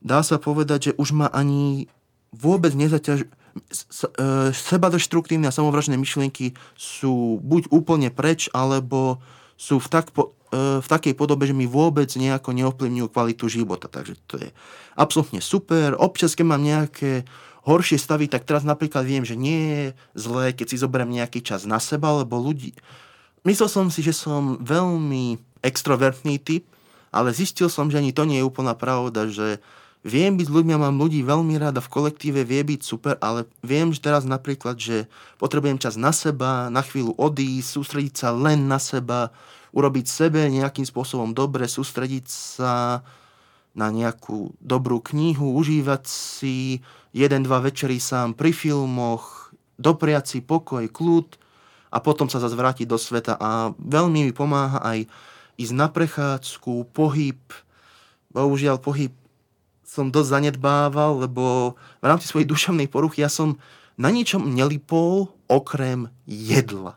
dá 0.00 0.20
sa 0.24 0.40
povedať, 0.40 0.90
že 0.90 0.96
už 0.98 1.14
ma 1.14 1.28
ani 1.30 1.86
vôbec 2.34 2.74
nezaťaž, 2.74 3.26
E, 3.50 4.54
seba 4.54 4.88
deštruktívne 4.88 5.50
a 5.50 5.54
samovražné 5.54 5.98
myšlienky 5.98 6.54
sú 6.78 7.42
buď 7.42 7.70
úplne 7.74 8.08
preč, 8.14 8.46
alebo 8.54 9.18
sú 9.58 9.82
v, 9.82 9.88
tak, 9.90 10.14
e, 10.14 10.80
v 10.80 10.86
takej 10.86 11.14
podobe, 11.18 11.50
že 11.50 11.54
mi 11.56 11.66
vôbec 11.66 12.08
nejako 12.14 12.54
neovplyvňujú 12.54 13.08
kvalitu 13.10 13.50
života. 13.50 13.90
Takže 13.90 14.14
to 14.30 14.38
je 14.38 14.48
absolútne 14.94 15.42
super. 15.42 15.98
Občas, 15.98 16.38
keď 16.38 16.46
mám 16.46 16.62
nejaké 16.62 17.26
horšie 17.66 17.98
stavy, 17.98 18.30
tak 18.30 18.46
teraz 18.46 18.62
napríklad 18.62 19.04
viem, 19.04 19.26
že 19.26 19.34
nie 19.36 19.60
je 19.60 19.84
zlé, 20.16 20.54
keď 20.54 20.66
si 20.70 20.80
zoberiem 20.80 21.10
nejaký 21.10 21.42
čas 21.42 21.66
na 21.66 21.82
seba, 21.82 22.14
lebo 22.22 22.38
ľudí... 22.38 22.72
Myslel 23.44 23.68
som 23.72 23.86
si, 23.88 24.04
že 24.04 24.12
som 24.12 24.60
veľmi 24.60 25.40
extrovertný 25.64 26.36
typ, 26.40 26.64
ale 27.08 27.32
zistil 27.32 27.72
som, 27.72 27.88
že 27.88 27.98
ani 27.98 28.12
to 28.12 28.28
nie 28.28 28.40
je 28.40 28.48
úplná 28.48 28.76
pravda, 28.76 29.28
že 29.28 29.60
Viem 30.00 30.40
byť 30.40 30.48
s 30.48 30.54
ľuďmi 30.56 30.80
mám 30.80 30.96
ľudí 30.96 31.20
veľmi 31.20 31.60
rád 31.60 31.76
a 31.76 31.84
v 31.84 31.92
kolektíve 31.92 32.40
vie 32.40 32.64
byť 32.64 32.80
super, 32.80 33.20
ale 33.20 33.44
viem 33.60 33.92
že 33.92 34.00
teraz 34.00 34.24
napríklad, 34.24 34.80
že 34.80 35.04
potrebujem 35.36 35.76
čas 35.76 36.00
na 36.00 36.08
seba, 36.08 36.72
na 36.72 36.80
chvíľu 36.80 37.12
odísť, 37.20 37.68
sústrediť 37.68 38.14
sa 38.16 38.32
len 38.32 38.64
na 38.64 38.80
seba, 38.80 39.28
urobiť 39.76 40.06
sebe 40.08 40.48
nejakým 40.48 40.88
spôsobom 40.88 41.36
dobre, 41.36 41.68
sústrediť 41.68 42.26
sa 42.32 43.04
na 43.76 43.92
nejakú 43.92 44.56
dobrú 44.56 45.04
knihu, 45.04 45.52
užívať 45.52 46.08
si 46.08 46.80
jeden, 47.12 47.44
dva 47.44 47.60
večery 47.60 48.00
sám 48.00 48.32
pri 48.32 48.56
filmoch, 48.56 49.52
dopriať 49.76 50.24
si 50.32 50.38
pokoj, 50.40 50.88
kľud 50.88 51.36
a 51.90 51.98
potom 51.98 52.30
sa 52.30 52.38
zase 52.38 52.54
vrátiť 52.54 52.86
do 52.86 52.96
sveta. 52.96 53.34
A 53.36 53.74
veľmi 53.76 54.30
mi 54.30 54.32
pomáha 54.32 54.78
aj 54.80 55.10
ísť 55.58 55.74
na 55.74 55.90
prechádzku, 55.90 56.94
pohyb. 56.94 57.38
Bohužiaľ, 58.30 58.78
pohyb 58.78 59.10
som 59.82 60.08
dosť 60.08 60.38
zanedbával, 60.38 61.26
lebo 61.26 61.74
v 61.98 62.04
rámci 62.06 62.30
svojej 62.30 62.46
duševnej 62.46 62.86
poruchy 62.86 63.26
ja 63.26 63.28
som 63.28 63.58
na 63.98 64.08
ničom 64.14 64.46
nelipol 64.54 65.34
okrem 65.50 66.06
jedla. 66.30 66.94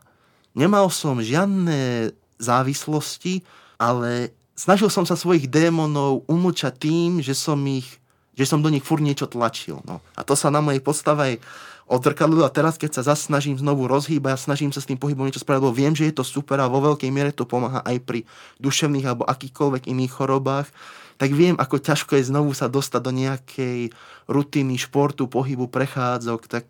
Nemal 0.54 0.86
som 0.94 1.18
žiadne 1.18 2.14
závislosti, 2.38 3.42
ale 3.76 4.30
snažil 4.54 4.86
som 4.86 5.02
sa 5.02 5.18
svojich 5.18 5.50
démonov 5.50 6.22
umlčať 6.30 6.86
tým, 6.86 7.18
že 7.18 7.34
som 7.34 7.58
ich 7.66 7.98
že 8.34 8.44
som 8.46 8.62
do 8.62 8.70
nich 8.70 8.82
fur 8.82 8.98
niečo 8.98 9.30
tlačil. 9.30 9.82
No. 9.86 10.02
A 10.18 10.26
to 10.26 10.34
sa 10.34 10.50
na 10.50 10.58
mojej 10.58 10.82
postave 10.82 11.38
odrkadlo 11.84 12.44
a 12.44 12.50
teraz, 12.52 12.80
keď 12.80 13.00
sa 13.00 13.12
zase 13.14 13.28
snažím 13.28 13.60
znovu 13.60 13.84
rozhýbať 13.84 14.32
a 14.34 14.40
snažím 14.40 14.72
sa 14.72 14.80
s 14.80 14.88
tým 14.88 14.96
pohybom 14.96 15.28
niečo 15.28 15.44
spraviť, 15.44 15.60
lebo 15.60 15.76
viem, 15.76 15.92
že 15.92 16.08
je 16.08 16.16
to 16.16 16.24
super 16.24 16.56
a 16.60 16.70
vo 16.70 16.80
veľkej 16.80 17.10
miere 17.12 17.30
to 17.30 17.44
pomáha 17.44 17.84
aj 17.84 18.00
pri 18.00 18.20
duševných 18.60 19.04
alebo 19.04 19.28
akýchkoľvek 19.28 19.92
iných 19.92 20.12
chorobách, 20.12 20.68
tak 21.20 21.30
viem, 21.30 21.54
ako 21.60 21.78
ťažko 21.78 22.18
je 22.18 22.24
znovu 22.26 22.56
sa 22.56 22.66
dostať 22.66 23.00
do 23.04 23.12
nejakej 23.14 23.78
rutiny 24.26 24.80
športu, 24.80 25.28
pohybu, 25.28 25.68
prechádzok, 25.68 26.40
tak 26.48 26.64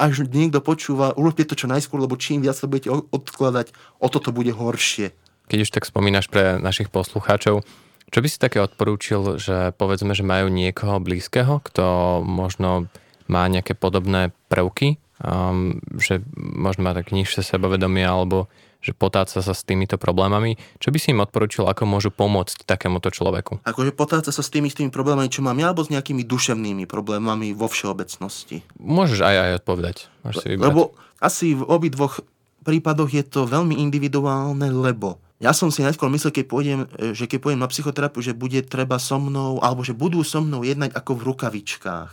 až 0.00 0.24
niekto 0.30 0.64
počúva, 0.64 1.12
urobte 1.14 1.44
to 1.44 1.58
čo 1.58 1.68
najskôr, 1.68 2.00
lebo 2.00 2.16
čím 2.16 2.40
viac 2.40 2.56
to 2.56 2.70
budete 2.70 2.90
odkladať, 2.90 3.74
o 4.00 4.06
toto 4.08 4.32
bude 4.32 4.50
horšie. 4.54 5.12
Keď 5.50 5.58
už 5.68 5.70
tak 5.74 5.84
spomínaš 5.84 6.32
pre 6.32 6.56
našich 6.56 6.88
poslucháčov, 6.88 7.66
čo 8.12 8.20
by 8.20 8.28
si 8.28 8.36
také 8.36 8.60
odporúčil, 8.60 9.40
že 9.40 9.72
povedzme, 9.80 10.12
že 10.12 10.20
majú 10.20 10.52
niekoho 10.52 11.00
blízkeho, 11.00 11.64
kto 11.64 12.20
možno 12.20 12.92
má 13.24 13.48
nejaké 13.48 13.72
podobné 13.72 14.36
prvky, 14.52 15.00
um, 15.24 15.80
že 15.96 16.20
možno 16.36 16.84
má 16.84 16.92
tak 16.92 17.08
nižšie 17.08 17.40
sebavedomie 17.40 18.04
alebo 18.04 18.52
že 18.82 18.92
potáca 18.92 19.38
sa 19.38 19.54
s 19.54 19.62
týmito 19.62 19.94
problémami. 19.94 20.58
Čo 20.82 20.90
by 20.90 20.98
si 20.98 21.14
im 21.14 21.22
odporučil, 21.22 21.70
ako 21.70 21.86
môžu 21.86 22.10
pomôcť 22.10 22.66
takémuto 22.66 23.14
človeku? 23.14 23.62
Akože 23.62 23.94
potáca 23.94 24.34
sa 24.34 24.42
s 24.42 24.50
tými, 24.50 24.68
s 24.68 24.74
tými 24.74 24.90
problémami, 24.90 25.30
čo 25.30 25.40
mám 25.40 25.54
ja, 25.54 25.70
alebo 25.70 25.86
s 25.86 25.94
nejakými 25.94 26.26
duševnými 26.26 26.90
problémami 26.90 27.54
vo 27.54 27.70
všeobecnosti? 27.70 28.66
Môžeš 28.82 29.22
aj 29.22 29.36
aj 29.38 29.50
odpovedať. 29.62 29.96
Máš 30.26 30.42
si 30.42 30.58
Lebo 30.58 30.98
asi 31.22 31.54
v 31.54 31.62
obidvoch 31.62 32.26
prípadoch 32.66 33.10
je 33.14 33.22
to 33.22 33.46
veľmi 33.46 33.78
individuálne, 33.78 34.66
lebo 34.66 35.22
Ja 35.42 35.50
som 35.50 35.74
si 35.74 35.82
najskôr 35.82 36.06
myslel, 36.14 36.30
keď 36.30 36.44
pôjdem, 36.46 36.80
e, 37.02 37.18
že 37.18 37.26
keď 37.26 37.38
pôjdem 37.42 37.62
na 37.66 37.66
psychoterapiu, 37.66 38.22
že 38.22 38.30
bude 38.30 38.62
treba 38.62 39.02
so 39.02 39.18
mnou, 39.18 39.58
alebo 39.58 39.82
že 39.82 39.90
budú 39.90 40.22
so 40.22 40.38
mnou 40.38 40.62
jednať 40.62 40.94
ako 40.94 41.18
v 41.18 41.26
rukavičkách. 41.34 42.12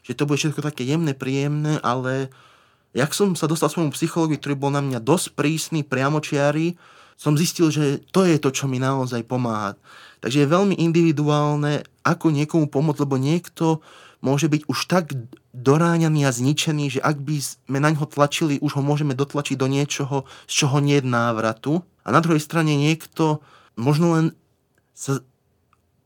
Že 0.00 0.12
to 0.16 0.24
bude 0.24 0.40
všetko 0.40 0.64
také 0.64 0.88
jemné, 0.88 1.12
príjemné, 1.12 1.76
ale 1.84 2.32
jak 2.96 3.12
som 3.12 3.36
sa 3.36 3.44
dostal 3.44 3.68
svojmu 3.68 3.92
psychologi, 3.92 4.40
ktorý 4.40 4.56
bol 4.56 4.72
na 4.72 4.80
mňa 4.80 4.96
dosť 5.04 5.36
prísny, 5.36 5.84
priamočiary, 5.84 6.80
som 7.20 7.36
zistil, 7.36 7.68
že 7.68 8.00
to 8.16 8.24
je 8.24 8.40
to, 8.40 8.48
čo 8.48 8.64
mi 8.64 8.80
naozaj 8.80 9.28
pomáha. 9.28 9.76
Takže 10.24 10.40
je 10.40 10.48
veľmi 10.48 10.80
individuálne, 10.80 11.84
ako 12.00 12.32
niekomu 12.32 12.64
pomôcť, 12.72 13.04
lebo 13.04 13.20
niekto 13.20 13.84
môže 14.20 14.46
byť 14.48 14.62
už 14.68 14.78
tak 14.88 15.12
doráňaný 15.56 16.28
a 16.28 16.32
zničený, 16.32 16.98
že 16.98 17.00
ak 17.00 17.20
by 17.20 17.36
sme 17.40 17.78
na 17.80 17.90
ňo 17.92 18.06
tlačili, 18.06 18.60
už 18.60 18.78
ho 18.78 18.82
môžeme 18.84 19.16
dotlačiť 19.16 19.56
do 19.56 19.66
niečoho, 19.66 20.28
z 20.46 20.52
čoho 20.64 20.78
nie 20.78 21.00
je 21.00 21.08
návratu. 21.08 21.80
A 22.04 22.08
na 22.12 22.20
druhej 22.20 22.40
strane 22.40 22.76
niekto 22.76 23.40
možno 23.74 24.16
len 24.16 24.26
sa 24.92 25.24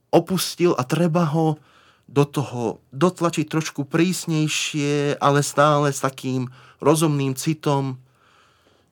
opustil 0.09 0.71
a 0.79 0.87
treba 0.87 1.27
ho 1.27 1.59
do 2.07 2.23
toho 2.23 2.79
dotlačiť 2.95 3.49
trošku 3.49 3.83
prísnejšie, 3.89 5.19
ale 5.19 5.43
stále 5.43 5.91
s 5.91 5.99
takým 5.99 6.47
rozumným 6.79 7.35
citom, 7.35 7.99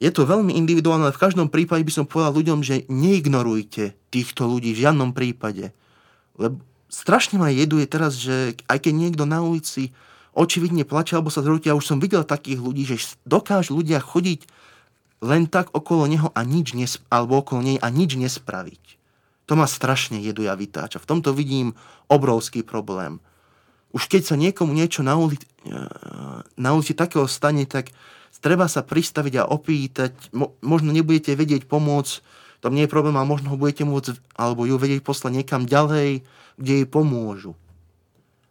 je 0.03 0.11
to 0.11 0.27
veľmi 0.27 0.51
individuálne, 0.51 1.07
ale 1.07 1.15
v 1.15 1.23
každom 1.23 1.47
prípade 1.47 1.87
by 1.87 1.93
som 1.93 2.03
povedal 2.03 2.35
ľuďom, 2.35 2.59
že 2.59 2.83
neignorujte 2.91 3.95
týchto 4.11 4.43
ľudí 4.51 4.75
v 4.75 4.83
žiadnom 4.83 5.15
prípade. 5.15 5.71
Lebo 6.35 6.59
strašne 6.93 7.41
ma 7.41 7.49
jeduje 7.49 7.89
teraz, 7.89 8.13
že 8.21 8.53
aj 8.69 8.85
keď 8.85 8.93
niekto 8.93 9.25
na 9.25 9.41
ulici 9.41 9.89
očividne 10.37 10.85
plače 10.85 11.17
alebo 11.17 11.33
sa 11.33 11.41
zrúti, 11.41 11.69
ja 11.69 11.77
už 11.77 11.89
som 11.89 11.97
videl 11.97 12.21
takých 12.21 12.61
ľudí, 12.61 12.85
že 12.85 13.17
dokážu 13.25 13.73
ľudia 13.81 13.97
chodiť 13.97 14.45
len 15.25 15.49
tak 15.49 15.73
okolo 15.73 16.05
neho 16.05 16.29
a 16.37 16.41
nič 16.45 16.77
nes- 16.77 17.01
alebo 17.09 17.41
okolo 17.41 17.65
nej 17.65 17.77
a 17.81 17.87
nič 17.89 18.13
nespraviť. 18.13 19.01
To 19.49 19.57
ma 19.57 19.65
strašne 19.65 20.21
jeduje 20.21 20.47
a 20.47 20.55
vytáča. 20.55 21.01
V 21.01 21.09
tomto 21.09 21.33
vidím 21.33 21.73
obrovský 22.07 22.61
problém. 22.61 23.17
Už 23.93 24.09
keď 24.09 24.21
sa 24.33 24.35
niekomu 24.35 24.73
niečo 24.73 25.05
na 25.05 25.17
ulici, 25.17 25.45
na 26.57 26.69
ulici 26.73 26.93
takého 26.97 27.29
stane, 27.29 27.63
tak 27.69 27.93
treba 28.43 28.67
sa 28.67 28.83
pristaviť 28.83 29.33
a 29.39 29.47
opýtať, 29.47 30.11
mo, 30.35 30.57
možno 30.59 30.91
nebudete 30.91 31.31
vedieť 31.37 31.69
pomôcť, 31.69 32.42
to 32.63 32.71
nie 32.71 32.87
je 32.87 32.93
problém, 32.95 33.11
ale 33.19 33.27
možno 33.27 33.51
ho 33.51 33.59
budete 33.59 33.83
môcť, 33.83 34.23
alebo 34.39 34.63
ju 34.63 34.79
vedieť 34.79 35.03
poslať 35.03 35.43
niekam 35.43 35.67
ďalej, 35.67 36.23
kde 36.55 36.73
jej 36.79 36.87
pomôžu. 36.87 37.59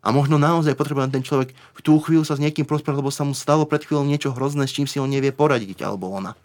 A 0.04 0.12
možno 0.12 0.37
naozaj 0.37 0.76
potrebuje 0.76 1.09
ten 1.09 1.25
človek 1.25 1.57
v 1.57 1.81
tú 1.81 1.97
chvíľu 1.97 2.28
sa 2.28 2.37
s 2.37 2.42
niekým 2.45 2.69
prosprávať, 2.69 3.00
lebo 3.00 3.09
sa 3.09 3.25
mu 3.25 3.33
stalo 3.33 3.64
pred 3.64 3.81
chvíľou 3.81 4.04
niečo 4.04 4.37
hrozné, 4.37 4.69
s 4.69 4.76
čím 4.76 4.85
si 4.85 5.00
on 5.00 5.09
nevie 5.09 5.33
poradiť, 5.33 5.81
alebo 5.81 6.12
ona. 6.12 6.37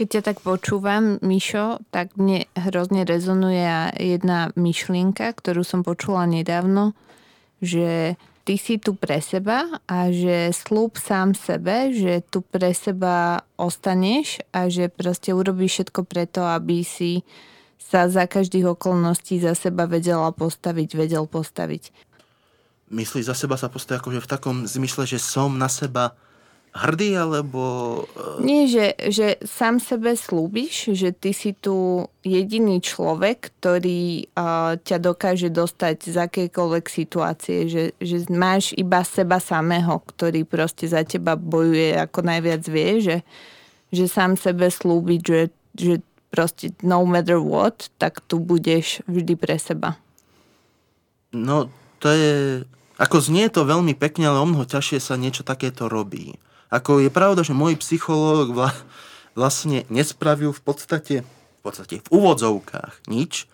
Keď 0.00 0.06
ťa 0.08 0.22
tak 0.24 0.38
počúvam, 0.40 1.20
Mišo, 1.20 1.84
tak 1.92 2.16
mne 2.16 2.48
hrozne 2.56 3.04
rezonuje 3.04 3.92
jedna 4.00 4.48
myšlienka, 4.56 5.28
ktorú 5.36 5.60
som 5.60 5.84
počula 5.84 6.24
nedávno, 6.24 6.96
že 7.60 8.16
ty 8.42 8.58
si 8.58 8.78
tu 8.78 8.98
pre 8.98 9.22
seba 9.22 9.82
a 9.86 10.10
že 10.10 10.50
slúb 10.50 10.98
sám 10.98 11.34
sebe, 11.34 11.94
že 11.94 12.22
tu 12.26 12.42
pre 12.42 12.74
seba 12.74 13.46
ostaneš 13.54 14.42
a 14.50 14.66
že 14.66 14.90
proste 14.90 15.30
urobíš 15.30 15.82
všetko 15.82 16.00
preto, 16.06 16.42
aby 16.42 16.82
si 16.82 17.22
sa 17.78 18.08
za 18.08 18.26
každých 18.26 18.72
okolností 18.78 19.38
za 19.42 19.54
seba 19.54 19.86
vedela 19.86 20.32
postaviť, 20.32 20.88
vedel 20.96 21.28
postaviť. 21.28 21.92
Myslíš 22.92 23.24
za 23.28 23.36
seba 23.36 23.56
sa 23.56 23.72
postaviť 23.72 24.00
akože 24.00 24.20
v 24.20 24.30
takom 24.30 24.56
zmysle, 24.68 25.08
že 25.08 25.20
som 25.20 25.56
na 25.56 25.68
seba 25.68 26.16
hrdý, 26.72 27.20
alebo... 27.20 27.60
E, 28.16 28.44
Nie, 28.44 28.64
že, 28.64 28.96
že 29.12 29.36
sám 29.44 29.76
sebe 29.76 30.16
slúbiš, 30.16 30.96
že 30.96 31.12
ty 31.12 31.36
si 31.36 31.52
tu 31.52 32.08
jediný 32.24 32.80
človek, 32.80 33.52
ktorý 33.60 34.32
uh, 34.32 34.80
ťa 34.80 34.98
dokáže 35.02 35.52
dostať 35.52 35.96
z 36.08 36.16
akékoľvek 36.16 36.84
situácie, 36.88 37.68
že, 37.68 37.84
že 38.00 38.24
máš 38.32 38.72
iba 38.72 39.04
seba 39.04 39.36
samého, 39.36 40.00
ktorý 40.00 40.48
proste 40.48 40.88
za 40.88 41.04
teba 41.04 41.36
bojuje 41.36 41.98
ako 41.98 42.24
najviac 42.24 42.62
vie, 42.64 42.90
že, 43.04 43.16
že 43.92 44.04
sám 44.08 44.40
sebe 44.40 44.72
slúbiť, 44.72 45.20
že, 45.20 45.40
že 45.76 45.94
proste 46.32 46.72
no 46.80 47.04
matter 47.04 47.36
what, 47.36 47.92
tak 48.00 48.24
tu 48.24 48.40
budeš 48.40 49.04
vždy 49.04 49.36
pre 49.36 49.60
seba. 49.60 50.00
No, 51.36 51.68
to 52.00 52.08
je... 52.08 52.32
Ako 52.96 53.20
znie 53.20 53.50
to 53.52 53.68
veľmi 53.68 53.92
pekne, 53.92 54.30
ale 54.30 54.40
o 54.40 54.46
mnoho 54.48 54.64
ťažšie 54.64 54.98
sa 55.02 55.20
niečo 55.20 55.44
takéto 55.44 55.90
robí. 55.90 56.38
Ako 56.72 57.04
je 57.04 57.12
pravda, 57.12 57.44
že 57.44 57.52
môj 57.52 57.76
psychológ 57.84 58.56
vlastne 59.36 59.84
nespravil 59.92 60.56
v 60.56 60.62
podstate, 60.64 61.16
v 61.20 61.60
podstate 61.60 62.00
v 62.00 62.08
úvodzovkách 62.08 63.12
nič. 63.12 63.44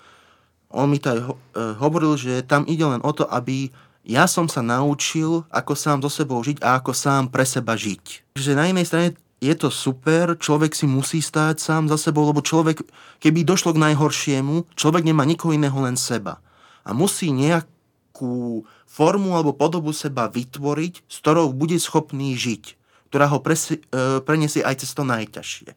On 0.71 0.87
mi 0.87 1.03
to 1.03 1.11
aj 1.11 1.21
ho, 1.27 1.35
e, 1.35 1.39
hovoril, 1.83 2.15
že 2.15 2.47
tam 2.47 2.63
ide 2.71 2.87
len 2.87 3.03
o 3.03 3.11
to, 3.11 3.27
aby 3.27 3.75
ja 4.07 4.31
som 4.31 4.47
sa 4.47 4.63
naučil, 4.63 5.43
ako 5.51 5.75
sám 5.75 5.99
so 6.07 6.07
sebou 6.07 6.39
žiť 6.47 6.63
a 6.63 6.79
ako 6.79 6.95
sám 6.95 7.27
pre 7.35 7.43
seba 7.43 7.75
žiť. 7.75 8.39
Takže 8.39 8.55
na 8.55 8.71
inej 8.71 8.87
strane 8.87 9.09
je 9.43 9.55
to 9.59 9.67
super, 9.67 10.39
človek 10.39 10.71
si 10.79 10.87
musí 10.87 11.19
stáť 11.19 11.59
sám 11.59 11.91
za 11.91 11.99
sebou, 11.99 12.23
lebo 12.23 12.39
človek, 12.39 12.87
keby 13.19 13.43
došlo 13.43 13.75
k 13.75 13.83
najhoršiemu, 13.83 14.79
človek 14.79 15.03
nemá 15.03 15.27
nikoho 15.27 15.59
iného, 15.59 15.75
len 15.83 15.99
seba. 15.99 16.39
A 16.87 16.95
musí 16.95 17.35
nejakú 17.35 18.63
formu 18.87 19.35
alebo 19.35 19.59
podobu 19.59 19.91
seba 19.91 20.31
vytvoriť, 20.31 21.03
s 21.11 21.17
ktorou 21.19 21.51
bude 21.51 21.75
schopný 21.83 22.39
žiť 22.39 22.78
ktorá 23.09 23.27
ho 23.33 23.41
presi, 23.41 23.81
e, 23.81 24.21
preniesie 24.23 24.61
aj 24.61 24.85
cez 24.85 24.93
to 24.93 25.03
najťažšie. 25.05 25.73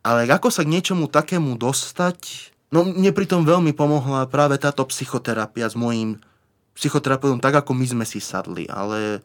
Ale 0.00 0.24
ako 0.28 0.48
sa 0.48 0.64
k 0.64 0.72
niečomu 0.72 1.08
takému 1.08 1.60
dostať, 1.60 2.52
no 2.72 2.88
mne 2.88 3.12
pritom 3.12 3.44
veľmi 3.44 3.76
pomohla 3.76 4.28
práve 4.28 4.56
táto 4.56 4.84
psychoterapia 4.88 5.68
s 5.68 5.76
mojím 5.76 6.20
psychoterapeutom, 6.76 7.42
tak 7.44 7.60
ako 7.60 7.76
my 7.76 7.84
sme 7.84 8.04
si 8.08 8.22
sadli, 8.22 8.64
ale... 8.70 9.20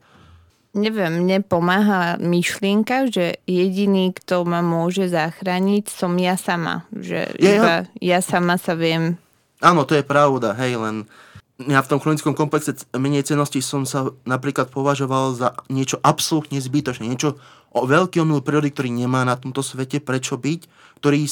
Neviem, 0.75 1.23
mne 1.23 1.39
pomáha 1.39 2.19
myšlienka, 2.19 3.07
že 3.07 3.39
jediný, 3.47 4.11
kto 4.11 4.43
ma 4.43 4.59
môže 4.59 5.07
zachrániť, 5.07 5.87
som 5.87 6.11
ja 6.19 6.35
sama. 6.35 6.83
Že 6.91 7.19
ja, 7.39 7.51
iba 7.55 7.73
ja 8.03 8.19
sama 8.19 8.59
sa 8.59 8.75
viem... 8.75 9.15
Áno, 9.63 9.87
to 9.87 9.95
je 9.95 10.03
pravda, 10.03 10.51
hej, 10.59 10.75
len 10.75 11.07
ja 11.55 11.79
v 11.79 11.89
tom 11.89 12.03
chronickom 12.03 12.35
komplexe 12.35 12.75
menej 12.91 13.31
cenosti 13.31 13.63
som 13.63 13.87
sa 13.87 14.11
napríklad 14.27 14.67
považoval 14.67 15.39
za 15.39 15.55
niečo 15.71 15.95
absolútne 16.03 16.59
zbytočné, 16.59 17.07
niečo 17.07 17.39
o 17.71 17.87
veľký 17.87 18.19
omyl 18.19 18.43
prírody, 18.43 18.75
ktorý 18.75 18.91
nemá 18.91 19.23
na 19.23 19.39
tomto 19.39 19.63
svete 19.63 20.03
prečo 20.03 20.35
byť, 20.35 20.61
ktorý 20.99 21.21
e, 21.23 21.31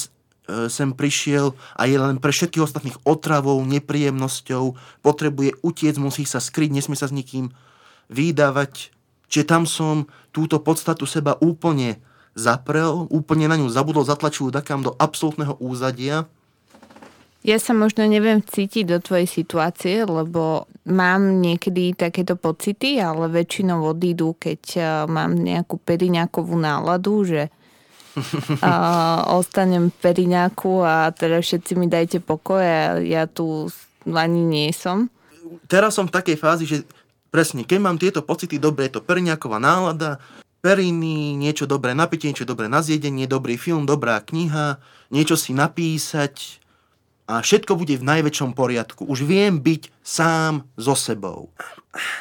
sem 0.71 0.95
prišiel 0.95 1.51
a 1.75 1.87
je 1.91 1.99
len 1.99 2.23
pre 2.23 2.31
všetkých 2.31 2.63
ostatných 2.63 2.97
otravou, 3.03 3.59
nepríjemnosťou, 3.67 4.79
potrebuje 5.03 5.59
utiec, 5.59 5.99
musí 5.99 6.23
sa 6.23 6.39
skryť, 6.39 6.71
nesmie 6.71 6.95
sa 6.95 7.11
s 7.11 7.15
nikým 7.15 7.51
vydávať. 8.07 8.95
Čiže 9.27 9.45
tam 9.47 9.67
som 9.67 10.07
túto 10.31 10.59
podstatu 10.63 11.03
seba 11.03 11.35
úplne 11.43 11.99
zaprel, 12.31 13.11
úplne 13.11 13.51
na 13.51 13.59
ňu 13.59 13.67
zabudol, 13.67 14.07
zatlačil 14.07 14.55
takám 14.55 14.87
do 14.87 14.95
absolútneho 14.95 15.59
úzadia 15.59 16.31
ja 17.43 17.59
sa 17.59 17.75
možno 17.75 18.07
neviem 18.07 18.39
cítiť 18.39 18.87
do 18.87 18.97
tvojej 19.03 19.27
situácie, 19.27 20.07
lebo 20.07 20.63
mám 20.87 21.43
niekedy 21.43 21.91
takéto 21.91 22.39
pocity, 22.39 23.03
ale 23.03 23.27
väčšinou 23.27 23.83
odídu, 23.83 24.39
keď 24.39 24.61
uh, 24.79 24.85
mám 25.11 25.35
nejakú 25.35 25.75
periňákovú 25.75 26.55
náladu, 26.55 27.27
že 27.27 27.51
uh, 27.51 29.19
ostanem 29.39 29.91
v 29.91 29.95
periňáku 29.99 30.87
a 30.87 31.11
teda 31.11 31.43
všetci 31.43 31.75
mi 31.75 31.91
dajte 31.91 32.23
pokoj 32.23 32.63
a 32.63 33.03
ja 33.03 33.27
tu 33.27 33.67
ani 34.07 34.39
nie 34.39 34.71
som. 34.71 35.11
Teraz 35.67 35.99
som 35.99 36.07
v 36.07 36.15
takej 36.15 36.39
fázi, 36.39 36.63
že 36.63 36.77
presne, 37.27 37.67
keď 37.67 37.79
mám 37.83 37.99
tieto 37.99 38.23
pocity, 38.23 38.55
dobre, 38.55 38.87
je 38.87 38.99
to 38.99 39.01
periňáková 39.03 39.59
nálada, 39.59 40.15
periny, 40.63 41.35
niečo 41.35 41.67
dobré 41.67 41.91
napitie, 41.91 42.31
niečo 42.31 42.47
dobré 42.47 42.71
na 42.71 42.79
zjedenie, 42.79 43.27
dobrý 43.27 43.59
film, 43.59 43.83
dobrá 43.83 44.23
kniha, 44.23 44.79
niečo 45.11 45.35
si 45.35 45.51
napísať, 45.51 46.62
a 47.33 47.41
všetko 47.41 47.73
bude 47.73 47.97
v 47.97 48.05
najväčšom 48.05 48.53
poriadku. 48.53 49.09
Už 49.09 49.25
viem 49.25 49.57
byť 49.57 49.89
sám 50.05 50.69
so 50.77 50.93
sebou. 50.93 51.49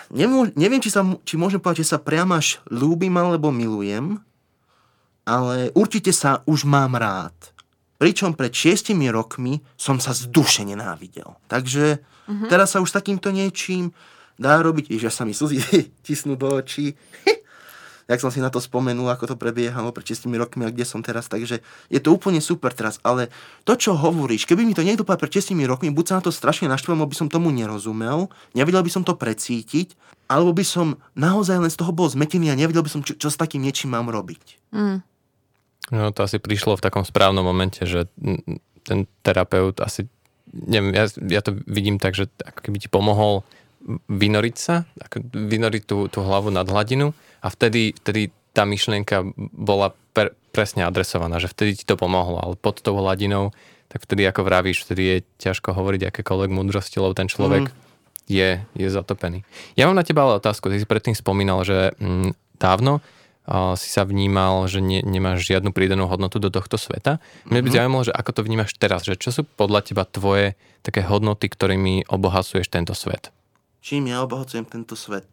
Nemô- 0.09 0.48
neviem, 0.57 0.81
či, 0.81 0.88
sa, 0.88 1.05
či 1.29 1.37
môžem 1.37 1.61
povedať, 1.61 1.85
že 1.85 1.92
sa 1.92 1.98
priamo 2.01 2.40
až 2.40 2.64
ľúbim 2.72 3.12
alebo 3.20 3.53
milujem, 3.53 4.16
ale 5.29 5.68
určite 5.77 6.16
sa 6.16 6.40
už 6.48 6.64
mám 6.64 6.96
rád. 6.96 7.37
Pričom 8.01 8.33
pred 8.33 8.51
šiestimi 8.57 9.12
rokmi 9.12 9.61
som 9.77 10.01
sa 10.01 10.16
z 10.16 10.33
duše 10.33 10.64
nenávidel. 10.64 11.37
Takže 11.46 12.01
uh-huh. 12.01 12.48
teraz 12.48 12.72
sa 12.72 12.81
už 12.81 12.90
takýmto 12.90 13.29
niečím 13.31 13.92
dá 14.40 14.64
robiť, 14.64 14.96
že 14.96 15.12
sa 15.12 15.29
mi 15.29 15.37
slzy 15.37 15.61
tisnú 16.07 16.40
do 16.40 16.57
očí 16.57 16.96
jak 18.12 18.20
som 18.20 18.29
si 18.29 18.44
na 18.44 18.53
to 18.53 18.61
spomenul, 18.61 19.09
ako 19.09 19.33
to 19.33 19.37
prebiehalo 19.40 19.90
pred 19.90 20.05
6 20.05 20.29
rokmi 20.29 20.68
a 20.68 20.70
kde 20.70 20.85
som 20.85 21.01
teraz, 21.01 21.27
takže 21.33 21.64
je 21.88 22.01
to 22.01 22.12
úplne 22.12 22.38
super 22.44 22.77
teraz, 22.77 23.01
ale 23.01 23.33
to, 23.64 23.72
čo 23.72 23.96
hovoríš, 23.96 24.44
keby 24.44 24.68
mi 24.68 24.77
to 24.77 24.85
niekto 24.85 25.03
povedal 25.03 25.25
pred 25.25 25.40
6 25.40 25.57
rokmi, 25.64 25.88
buď 25.88 26.05
sa 26.05 26.14
na 26.20 26.25
to 26.29 26.33
strašne 26.33 26.68
naštval, 26.68 27.01
by 27.09 27.16
som 27.16 27.33
tomu 27.33 27.48
nerozumel, 27.48 28.29
nevedel 28.53 28.85
by 28.85 28.92
som 28.92 29.03
to 29.03 29.16
precítiť, 29.16 29.96
alebo 30.29 30.53
by 30.53 30.64
som 30.64 31.01
naozaj 31.16 31.57
len 31.61 31.72
z 31.72 31.81
toho 31.81 31.92
bol 31.92 32.09
zmetený 32.09 32.53
a 32.53 32.57
nevedel 32.57 32.85
by 32.85 32.90
som, 32.92 33.01
čo, 33.01 33.16
čo 33.16 33.29
s 33.33 33.40
takým 33.40 33.64
niečím 33.64 33.96
mám 33.96 34.12
robiť. 34.12 34.61
Mm. 34.77 35.01
No 35.92 36.09
to 36.14 36.25
asi 36.25 36.40
prišlo 36.40 36.79
v 36.79 36.85
takom 36.85 37.05
správnom 37.05 37.44
momente, 37.44 37.85
že 37.85 38.09
ten 38.87 39.05
terapeut 39.20 39.77
asi, 39.83 40.09
neviem, 40.48 40.94
ja, 40.94 41.05
ja 41.29 41.40
to 41.44 41.59
vidím 41.68 42.01
tak, 42.01 42.16
že 42.16 42.31
ako 42.40 42.61
keby 42.64 42.77
ti 42.81 42.88
pomohol 42.88 43.44
vynoriť 44.09 44.57
sa, 44.57 44.87
ako 45.03 45.27
vynoriť 45.35 45.83
tú, 45.85 46.07
tú 46.07 46.22
hlavu 46.22 46.55
nad 46.55 46.66
hladinu 46.66 47.11
a 47.42 47.46
vtedy, 47.50 47.92
vtedy 47.98 48.31
tá 48.55 48.62
myšlienka 48.62 49.26
bola 49.37 49.92
per, 50.14 50.38
presne 50.55 50.87
adresovaná, 50.87 51.42
že 51.42 51.50
vtedy 51.50 51.83
ti 51.83 51.85
to 51.85 51.98
pomohlo, 51.98 52.38
ale 52.38 52.55
pod 52.55 52.78
tou 52.81 52.94
hladinou, 52.96 53.50
tak 53.90 54.07
vtedy 54.07 54.24
ako 54.24 54.46
vravíš, 54.46 54.87
vtedy 54.87 55.02
je 55.02 55.16
ťažko 55.50 55.74
hovoriť 55.74 56.09
akékoľvek 56.09 56.50
múdrosti, 56.55 56.96
lebo 57.02 57.12
ten 57.12 57.28
človek 57.28 57.68
mm. 57.68 57.74
je, 58.31 58.50
je 58.78 58.88
zatopený. 58.88 59.44
Ja 59.76 59.90
mám 59.90 59.98
na 59.98 60.07
teba 60.07 60.24
ale 60.24 60.40
otázku, 60.40 60.70
ty 60.70 60.81
si 60.81 60.88
predtým 60.88 61.18
spomínal, 61.18 61.66
že 61.66 61.92
mm, 62.00 62.33
dávno 62.57 63.02
uh, 63.02 63.74
si 63.76 63.90
sa 63.90 64.07
vnímal, 64.07 64.70
že 64.70 64.81
ne, 64.81 65.02
nemáš 65.05 65.44
žiadnu 65.44 65.74
prídenú 65.74 66.09
hodnotu 66.09 66.40
do 66.40 66.48
tohto 66.48 66.81
sveta. 66.81 67.20
Mňa 67.48 67.50
by 67.50 67.57
mm-hmm. 67.59 67.76
zaujímalo, 67.76 68.02
že 68.09 68.16
ako 68.16 68.31
to 68.33 68.40
vnímaš 68.46 68.70
teraz, 68.81 69.05
že 69.05 69.18
čo 69.18 69.35
sú 69.35 69.42
podľa 69.44 69.85
teba 69.85 70.05
tvoje 70.07 70.55
také 70.81 71.05
hodnoty, 71.05 71.48
ktorými 71.48 72.09
obohacuješ 72.09 72.68
tento 72.72 72.96
svet? 72.96 73.33
čím 73.83 74.09
ja 74.09 74.22
obohacujem 74.22 74.64
tento 74.64 74.94
svet. 74.94 75.26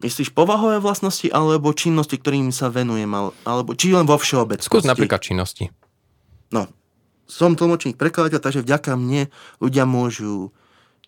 Myslíš 0.00 0.32
povahové 0.32 0.80
vlastnosti 0.80 1.28
alebo 1.28 1.76
činnosti, 1.76 2.16
ktorým 2.16 2.48
sa 2.56 2.72
venujem, 2.72 3.12
alebo 3.44 3.76
či 3.76 3.92
len 3.92 4.08
vo 4.08 4.16
všeobecnosti? 4.16 4.72
Skús 4.72 4.88
napríklad 4.88 5.20
činnosti. 5.20 5.68
No, 6.48 6.66
som 7.28 7.52
tlmočník, 7.54 8.00
prekladateľ, 8.00 8.40
takže 8.40 8.64
vďaka 8.64 8.96
mne 8.96 9.28
ľudia 9.60 9.84
môžu 9.84 10.56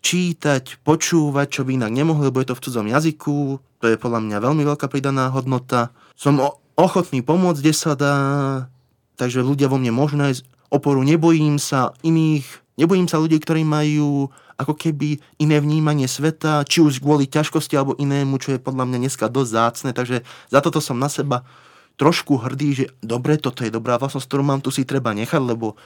čítať, 0.03 0.83
počúvať, 0.85 1.47
čo 1.49 1.61
by 1.65 1.79
inak 1.79 1.91
nemohli, 1.91 2.29
lebo 2.29 2.39
je 2.43 2.53
to 2.53 2.57
v 2.59 2.63
cudzom 2.63 2.87
jazyku. 2.87 3.57
To 3.59 3.85
je 3.89 3.97
podľa 3.97 4.19
mňa 4.23 4.37
veľmi 4.39 4.63
veľká 4.63 4.87
pridaná 4.87 5.33
hodnota. 5.33 5.91
Som 6.13 6.39
ochotný 6.77 7.25
pomôcť, 7.25 7.59
kde 7.59 7.73
sa 7.73 7.97
dá, 7.97 8.15
takže 9.17 9.41
ľudia 9.41 9.67
vo 9.67 9.81
mne 9.81 9.95
môžu 9.95 10.21
nájsť 10.21 10.45
oporu. 10.69 11.01
Nebojím 11.01 11.57
sa 11.57 11.97
iných, 12.05 12.45
nebojím 12.77 13.09
sa 13.09 13.17
ľudí, 13.19 13.41
ktorí 13.41 13.65
majú 13.65 14.29
ako 14.57 14.73
keby 14.77 15.21
iné 15.41 15.57
vnímanie 15.57 16.05
sveta, 16.05 16.65
či 16.67 16.81
už 16.81 17.01
kvôli 17.01 17.25
ťažkosti 17.25 17.73
alebo 17.77 17.97
inému, 17.97 18.37
čo 18.37 18.55
je 18.55 18.59
podľa 18.61 18.85
mňa 18.89 18.97
dneska 19.07 19.29
dosť 19.29 19.51
zácne, 19.51 19.89
takže 19.91 20.21
za 20.49 20.59
toto 20.61 20.79
som 20.79 20.97
na 20.97 21.09
seba 21.09 21.41
trošku 21.97 22.41
hrdý, 22.41 22.69
že 22.73 22.85
dobre, 23.05 23.37
toto 23.37 23.61
je 23.61 23.73
dobrá 23.73 24.01
vlastnosť, 24.01 24.25
ktorú 24.25 24.43
mám, 24.45 24.61
tu 24.65 24.73
si 24.73 24.81
treba 24.85 25.13
nechať, 25.13 25.41
lebo 25.41 25.77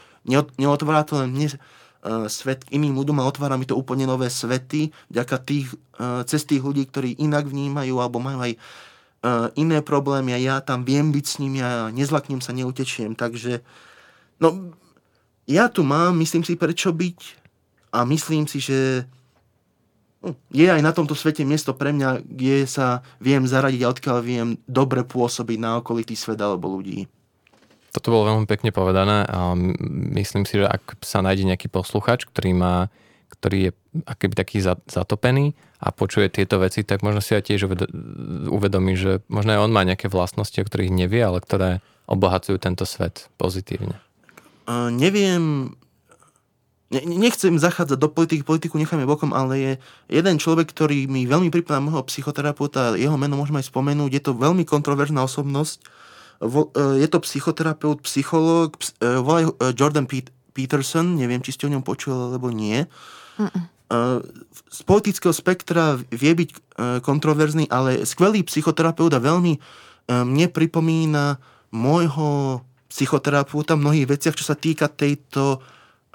neotvára 0.55 1.03
to 1.03 1.19
len 1.19 1.35
mne 1.35 1.51
uh, 1.51 2.27
svet 2.31 2.63
iným 2.71 2.95
ľuďom 2.95 3.19
a 3.19 3.27
otvára 3.27 3.59
mi 3.59 3.67
to 3.67 3.75
úplne 3.75 4.07
nové 4.07 4.31
svety, 4.31 4.95
vďaka 5.11 5.35
tých, 5.43 5.67
uh, 5.99 6.23
cez 6.23 6.47
tých 6.47 6.63
ľudí, 6.63 6.87
ktorí 6.87 7.19
inak 7.19 7.51
vnímajú 7.51 7.99
alebo 7.99 8.23
majú 8.23 8.39
aj 8.39 8.53
uh, 8.55 9.51
iné 9.59 9.83
problémy 9.83 10.31
a 10.31 10.39
ja 10.39 10.55
tam 10.63 10.87
viem 10.87 11.11
byť 11.11 11.25
s 11.27 11.35
nimi 11.43 11.59
a 11.59 11.91
nezlaknem 11.91 12.39
sa, 12.39 12.55
neutečiem, 12.55 13.11
takže 13.11 13.59
no 14.39 14.71
ja 15.47 15.67
tu 15.71 15.83
mám, 15.83 16.15
myslím 16.19 16.43
si, 16.43 16.59
prečo 16.59 16.91
byť 16.91 17.46
a 17.91 18.03
myslím 18.07 18.45
si, 18.45 18.59
že 18.59 19.07
hm, 20.23 20.35
je 20.51 20.67
aj 20.67 20.81
na 20.83 20.91
tomto 20.91 21.13
svete 21.13 21.43
miesto 21.47 21.75
pre 21.75 21.91
mňa, 21.91 22.23
kde 22.23 22.67
sa 22.67 23.05
viem 23.19 23.43
zaradiť 23.43 23.81
a 23.83 23.91
odkiaľ 23.91 24.17
viem 24.23 24.47
dobre 24.65 25.03
pôsobiť 25.07 25.57
na 25.59 25.79
okolitý 25.79 26.15
svet 26.15 26.39
alebo 26.39 26.71
ľudí. 26.71 27.07
Toto 27.91 28.13
bolo 28.13 28.29
veľmi 28.29 28.45
pekne 28.45 28.69
povedané 28.69 29.25
a 29.25 29.57
myslím 30.13 30.45
si, 30.45 30.61
že 30.61 30.69
ak 30.69 31.01
sa 31.01 31.25
nájde 31.25 31.49
nejaký 31.49 31.71
posluchač, 31.71 32.29
ktorý 32.29 32.53
má 32.53 32.93
ktorý 33.27 33.69
je 33.69 33.71
akoby 34.07 34.33
taký 34.33 34.57
zatopený 34.87 35.53
a 35.83 35.91
počuje 35.91 36.31
tieto 36.31 36.57
veci, 36.57 36.81
tak 36.81 37.03
možno 37.03 37.21
si 37.21 37.35
aj 37.35 37.43
tiež 37.51 37.69
uvedomí, 38.49 38.97
že 38.97 39.21
možno 39.27 39.53
aj 39.53 39.61
on 39.67 39.71
má 39.75 39.83
nejaké 39.83 40.09
vlastnosti, 40.09 40.57
o 40.57 40.65
ktorých 40.65 40.95
nevie, 40.95 41.21
ale 41.21 41.43
ktoré 41.43 41.83
obohacujú 42.07 42.57
tento 42.57 42.87
svet 42.87 43.27
pozitívne. 43.35 43.99
Neviem 44.89 45.75
nechcem 46.91 47.59
zachádzať 47.59 47.99
do 47.99 48.07
politiky, 48.07 48.47
politiku 48.47 48.79
necháme 48.79 49.03
bokom, 49.03 49.35
ale 49.35 49.53
je 49.59 49.71
jeden 50.07 50.39
človek, 50.39 50.71
ktorý 50.71 51.11
mi 51.11 51.27
veľmi 51.27 51.51
pripomína 51.51 51.83
môjho 51.83 52.07
psychoterapeuta, 52.07 52.95
jeho 52.95 53.19
meno 53.19 53.35
môžeme 53.35 53.59
aj 53.59 53.67
spomenúť, 53.67 54.11
je 54.15 54.23
to 54.23 54.31
veľmi 54.31 54.63
kontroverzná 54.63 55.19
osobnosť, 55.27 55.83
e, 55.83 56.47
je 57.03 57.07
to 57.11 57.19
psychoterapeut, 57.27 57.99
psychológ, 58.07 58.79
e, 59.03 59.19
volá 59.19 59.51
e, 59.51 59.75
Jordan 59.75 60.07
Peterson, 60.55 61.19
neviem, 61.19 61.43
či 61.43 61.59
ste 61.59 61.67
o 61.67 61.73
ňom 61.75 61.83
počuli, 61.83 62.15
alebo 62.15 62.55
nie. 62.55 62.87
Mm-mm. 63.35 63.63
Z 64.67 64.83
politického 64.83 65.31
spektra 65.31 65.95
vie 65.95 66.33
byť 66.35 66.75
kontroverzný, 67.07 67.71
ale 67.71 68.03
skvelý 68.03 68.43
psychoterapeut 68.43 69.15
a 69.15 69.23
veľmi 69.23 69.55
mne 70.11 70.47
pripomína 70.51 71.39
môjho 71.71 72.59
psychoterapeuta 72.91 73.79
v 73.79 73.83
mnohých 73.87 74.07
veciach, 74.11 74.35
čo 74.35 74.43
sa 74.43 74.59
týka 74.59 74.91
tejto 74.91 75.63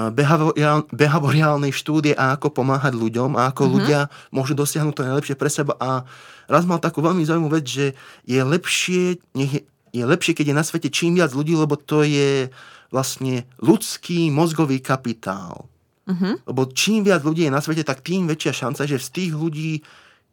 behaviorálnej 0.01 1.71
štúdie 1.71 2.17
a 2.17 2.35
ako 2.35 2.51
pomáhať 2.51 2.97
ľuďom 2.97 3.37
a 3.37 3.53
ako 3.53 3.63
mm-hmm. 3.63 3.77
ľudia 3.77 4.01
môžu 4.33 4.57
dosiahnuť 4.57 4.95
to 4.97 5.07
najlepšie 5.07 5.37
pre 5.37 5.51
seba. 5.53 5.77
A 5.79 6.09
raz 6.49 6.65
mal 6.65 6.81
takú 6.81 7.05
veľmi 7.05 7.23
zaujímavú 7.23 7.61
vec, 7.61 7.67
že 7.69 7.87
je 8.25 8.41
lepšie, 8.41 9.21
nech 9.37 9.53
je, 9.53 9.63
je 9.93 10.05
lepšie, 10.05 10.33
keď 10.33 10.47
je 10.51 10.59
na 10.59 10.65
svete 10.65 10.89
čím 10.89 11.21
viac 11.21 11.31
ľudí, 11.37 11.53
lebo 11.55 11.77
to 11.77 12.03
je 12.03 12.49
vlastne 12.89 13.45
ľudský 13.61 14.33
mozgový 14.33 14.81
kapitál. 14.81 15.69
Mm-hmm. 16.09 16.49
Lebo 16.51 16.63
čím 16.73 17.07
viac 17.07 17.23
ľudí 17.23 17.47
je 17.47 17.55
na 17.55 17.63
svete, 17.63 17.87
tak 17.87 18.03
tým 18.03 18.27
väčšia 18.27 18.67
šanca, 18.67 18.89
že 18.89 18.99
z 18.99 19.09
tých 19.13 19.33
ľudí 19.37 19.85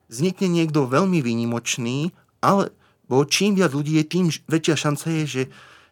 vznikne 0.10 0.50
niekto 0.50 0.90
veľmi 0.90 1.22
výnimočný, 1.22 2.10
ale 2.42 2.74
bo 3.06 3.22
čím 3.28 3.54
viac 3.54 3.76
ľudí 3.76 4.02
je, 4.02 4.04
tým 4.06 4.26
väčšia 4.50 4.76
šanca 4.76 5.06
je, 5.22 5.24
že 5.26 5.44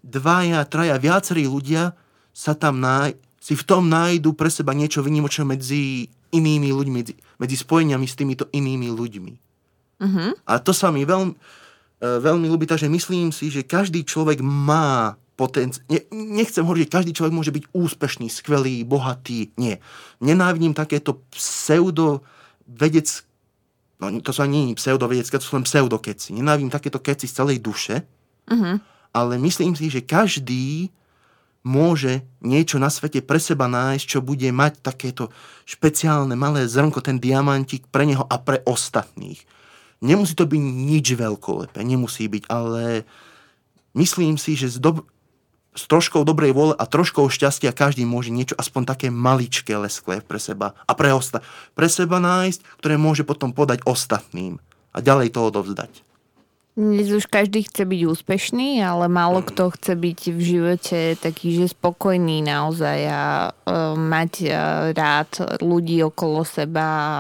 dvaja, 0.02 0.66
traja, 0.66 0.98
viacerí 0.98 1.46
ľudia 1.46 1.94
sa 2.34 2.54
tam 2.58 2.82
náj, 2.82 3.18
si 3.48 3.56
v 3.56 3.64
tom 3.64 3.88
nájdu 3.88 4.36
pre 4.36 4.52
seba 4.52 4.76
niečo 4.76 5.00
vynimočné 5.00 5.48
medzi 5.48 6.12
inými 6.36 6.68
ľuďmi, 6.68 6.96
medzi, 7.00 7.16
medzi 7.40 7.56
spojeniami 7.56 8.04
s 8.04 8.20
týmito 8.20 8.52
inými 8.52 8.92
ľuďmi. 8.92 9.34
Uh-huh. 10.04 10.36
A 10.44 10.60
to 10.60 10.76
sa 10.76 10.92
mi 10.92 11.08
veľmi, 11.08 11.32
e, 11.32 12.08
veľmi 12.20 12.44
ľúbi, 12.52 12.68
takže 12.68 12.92
myslím 12.92 13.32
si, 13.32 13.48
že 13.48 13.64
každý 13.64 14.04
človek 14.04 14.44
má 14.44 15.16
potenciál. 15.40 15.88
Ne, 15.88 16.04
nechcem 16.12 16.60
hovoriť, 16.60 16.92
že 16.92 16.96
každý 17.00 17.12
človek 17.16 17.32
môže 17.32 17.56
byť 17.56 17.72
úspešný, 17.72 18.28
skvelý, 18.28 18.84
bohatý. 18.84 19.56
Nie. 19.56 19.80
Nenávidím 20.20 20.76
takéto 20.76 21.24
pseudo 21.32 22.28
vedec, 22.68 23.08
no 24.04 24.12
to 24.20 24.36
sa 24.36 24.44
nie 24.44 24.76
je 24.76 24.84
pseudovedecké, 24.84 25.40
to 25.40 25.48
sú 25.48 25.56
len 25.56 25.64
pseudokeci. 25.64 26.36
Nenávidím 26.36 26.68
takéto 26.68 27.00
keci 27.00 27.32
z 27.32 27.40
celej 27.40 27.64
duše, 27.64 28.04
uh-huh. 28.52 28.76
ale 29.16 29.40
myslím 29.40 29.72
si, 29.72 29.88
že 29.88 30.04
každý 30.04 30.92
môže 31.68 32.24
niečo 32.40 32.80
na 32.80 32.88
svete 32.88 33.20
pre 33.20 33.44
seba 33.44 33.68
nájsť, 33.68 34.06
čo 34.08 34.20
bude 34.24 34.48
mať 34.48 34.80
takéto 34.80 35.36
špeciálne 35.68 36.40
malé 36.40 36.64
zrnko, 36.64 37.04
ten 37.04 37.20
diamantík 37.20 37.92
pre 37.92 38.08
neho 38.08 38.24
a 38.24 38.40
pre 38.40 38.64
ostatných. 38.64 39.44
Nemusí 40.00 40.32
to 40.32 40.48
byť 40.48 40.62
nič 40.64 41.20
veľkolepé, 41.20 41.84
nemusí 41.84 42.32
byť, 42.32 42.48
ale 42.48 43.04
myslím 44.00 44.40
si, 44.40 44.56
že 44.56 44.72
s, 44.72 44.80
dob- 44.80 45.04
s 45.76 45.84
troškou 45.92 46.24
dobrej 46.24 46.56
vôle 46.56 46.74
a 46.80 46.88
troškou 46.88 47.28
šťastia 47.28 47.76
každý 47.76 48.08
môže 48.08 48.32
niečo 48.32 48.56
aspoň 48.56 48.88
také 48.88 49.08
maličké 49.12 49.76
lesklé 49.76 50.24
pre 50.24 50.40
seba 50.40 50.72
a 50.88 50.96
pre, 50.96 51.12
osta- 51.12 51.44
pre 51.76 51.92
seba 51.92 52.24
nájsť, 52.24 52.80
ktoré 52.80 52.96
môže 52.96 53.28
potom 53.28 53.52
podať 53.52 53.84
ostatným 53.84 54.64
a 54.96 55.04
ďalej 55.04 55.36
to 55.36 55.44
odovzdať. 55.52 56.07
Dnes 56.78 57.10
už 57.10 57.26
každý 57.26 57.66
chce 57.66 57.90
byť 57.90 58.02
úspešný, 58.06 58.86
ale 58.86 59.10
málo 59.10 59.42
kto 59.42 59.74
chce 59.74 59.98
byť 59.98 60.20
v 60.30 60.42
živote 60.46 61.00
taký, 61.18 61.58
že 61.58 61.74
spokojný 61.74 62.46
naozaj 62.46 63.00
a 63.10 63.50
uh, 63.50 63.98
mať 63.98 64.34
uh, 64.46 64.54
rád 64.94 65.58
ľudí 65.58 66.06
okolo 66.06 66.46
seba 66.46 66.86
a 66.86 67.18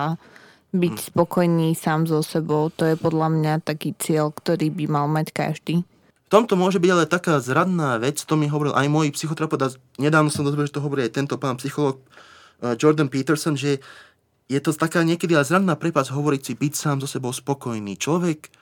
byť 0.78 0.96
mm. 1.02 1.06
spokojný 1.10 1.74
sám 1.74 2.06
so 2.06 2.22
sebou. 2.22 2.70
To 2.78 2.86
je 2.86 3.02
podľa 3.02 3.34
mňa 3.34 3.54
taký 3.66 3.98
cieľ, 3.98 4.30
ktorý 4.30 4.70
by 4.70 4.86
mal 4.94 5.10
mať 5.10 5.34
každý. 5.34 5.82
V 5.82 6.30
tomto 6.30 6.54
môže 6.54 6.78
byť 6.78 6.92
ale 6.94 7.10
taká 7.10 7.42
zradná 7.42 7.98
vec, 7.98 8.22
to 8.22 8.38
mi 8.38 8.46
hovoril 8.46 8.78
aj 8.78 8.86
môj 8.94 9.10
psychoterapeut 9.18 9.62
a 9.66 9.74
nedávno 9.98 10.30
som 10.30 10.46
dozvedel, 10.46 10.70
že 10.70 10.78
to 10.78 10.86
hovorí 10.86 11.10
aj 11.10 11.18
tento 11.18 11.34
pán 11.42 11.58
psycholog 11.58 11.98
uh, 12.62 12.78
Jordan 12.78 13.10
Peterson, 13.10 13.58
že 13.58 13.82
je 14.54 14.60
to 14.62 14.70
taká 14.70 15.02
niekedy 15.02 15.34
ale 15.34 15.50
zradná 15.50 15.74
prepac 15.74 16.06
hovoriť 16.14 16.42
si 16.46 16.54
byť 16.54 16.74
sám 16.78 17.02
so 17.02 17.10
sebou 17.10 17.34
spokojný. 17.34 17.98
Človek 17.98 18.54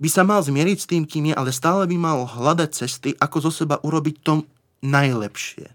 by 0.00 0.08
sa 0.08 0.24
mal 0.24 0.40
zmieriť 0.40 0.78
s 0.80 0.88
tým, 0.88 1.04
kým 1.04 1.30
je, 1.30 1.34
ale 1.36 1.52
stále 1.52 1.84
by 1.84 1.96
mal 2.00 2.24
hľadať 2.24 2.70
cesty, 2.72 3.10
ako 3.20 3.48
zo 3.48 3.50
seba 3.52 3.76
urobiť 3.84 4.16
to 4.24 4.48
najlepšie. 4.80 5.68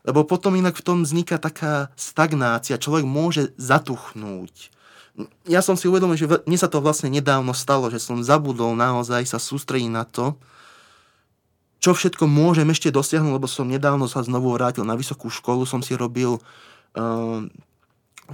Lebo 0.00 0.24
potom 0.24 0.56
inak 0.56 0.80
v 0.80 0.84
tom 0.84 0.98
vzniká 1.04 1.36
taká 1.36 1.92
stagnácia, 1.92 2.80
človek 2.80 3.04
môže 3.04 3.52
zatuchnúť. 3.60 4.72
Ja 5.44 5.60
som 5.60 5.76
si 5.76 5.84
uvedomil, 5.84 6.16
že 6.16 6.24
mne 6.24 6.56
sa 6.56 6.72
to 6.72 6.80
vlastne 6.80 7.12
nedávno 7.12 7.52
stalo, 7.52 7.92
že 7.92 8.00
som 8.00 8.24
zabudol 8.24 8.72
naozaj 8.72 9.28
sa 9.28 9.36
sústrediť 9.36 9.92
na 9.92 10.08
to, 10.08 10.40
čo 11.80 11.96
všetko 11.96 12.24
môžem 12.28 12.68
ešte 12.72 12.92
dosiahnuť, 12.92 13.32
lebo 13.36 13.48
som 13.48 13.68
nedávno 13.68 14.08
sa 14.08 14.24
znovu 14.24 14.52
vrátil 14.52 14.84
na 14.84 14.96
vysokú 14.96 15.28
školu, 15.32 15.64
som 15.64 15.80
si 15.80 15.96
robil 15.96 16.36
uh, 16.36 17.40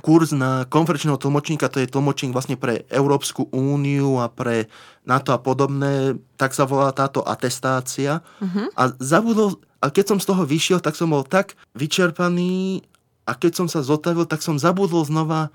kurz 0.00 0.32
na 0.32 0.64
konferenčného 0.68 1.20
tlmočníka, 1.20 1.72
to 1.72 1.80
je 1.82 1.90
tlmočník 1.90 2.32
vlastne 2.32 2.56
pre 2.56 2.84
Európsku 2.88 3.48
úniu 3.52 4.20
a 4.20 4.30
pre 4.30 4.68
NATO 5.06 5.32
a 5.32 5.38
podobné, 5.40 6.18
tak 6.36 6.52
sa 6.52 6.68
volá 6.68 6.92
táto 6.92 7.22
atestácia. 7.22 8.20
Uh-huh. 8.42 8.66
A 8.74 8.92
zabudol, 8.98 9.60
a 9.80 9.92
keď 9.92 10.14
som 10.14 10.18
z 10.20 10.28
toho 10.28 10.42
vyšiel, 10.42 10.78
tak 10.82 10.98
som 10.98 11.12
bol 11.12 11.22
tak 11.22 11.54
vyčerpaný 11.78 12.84
a 13.26 13.32
keď 13.34 13.52
som 13.64 13.66
sa 13.66 13.82
zotavil, 13.82 14.26
tak 14.26 14.42
som 14.42 14.60
zabudol 14.60 15.06
znova 15.06 15.54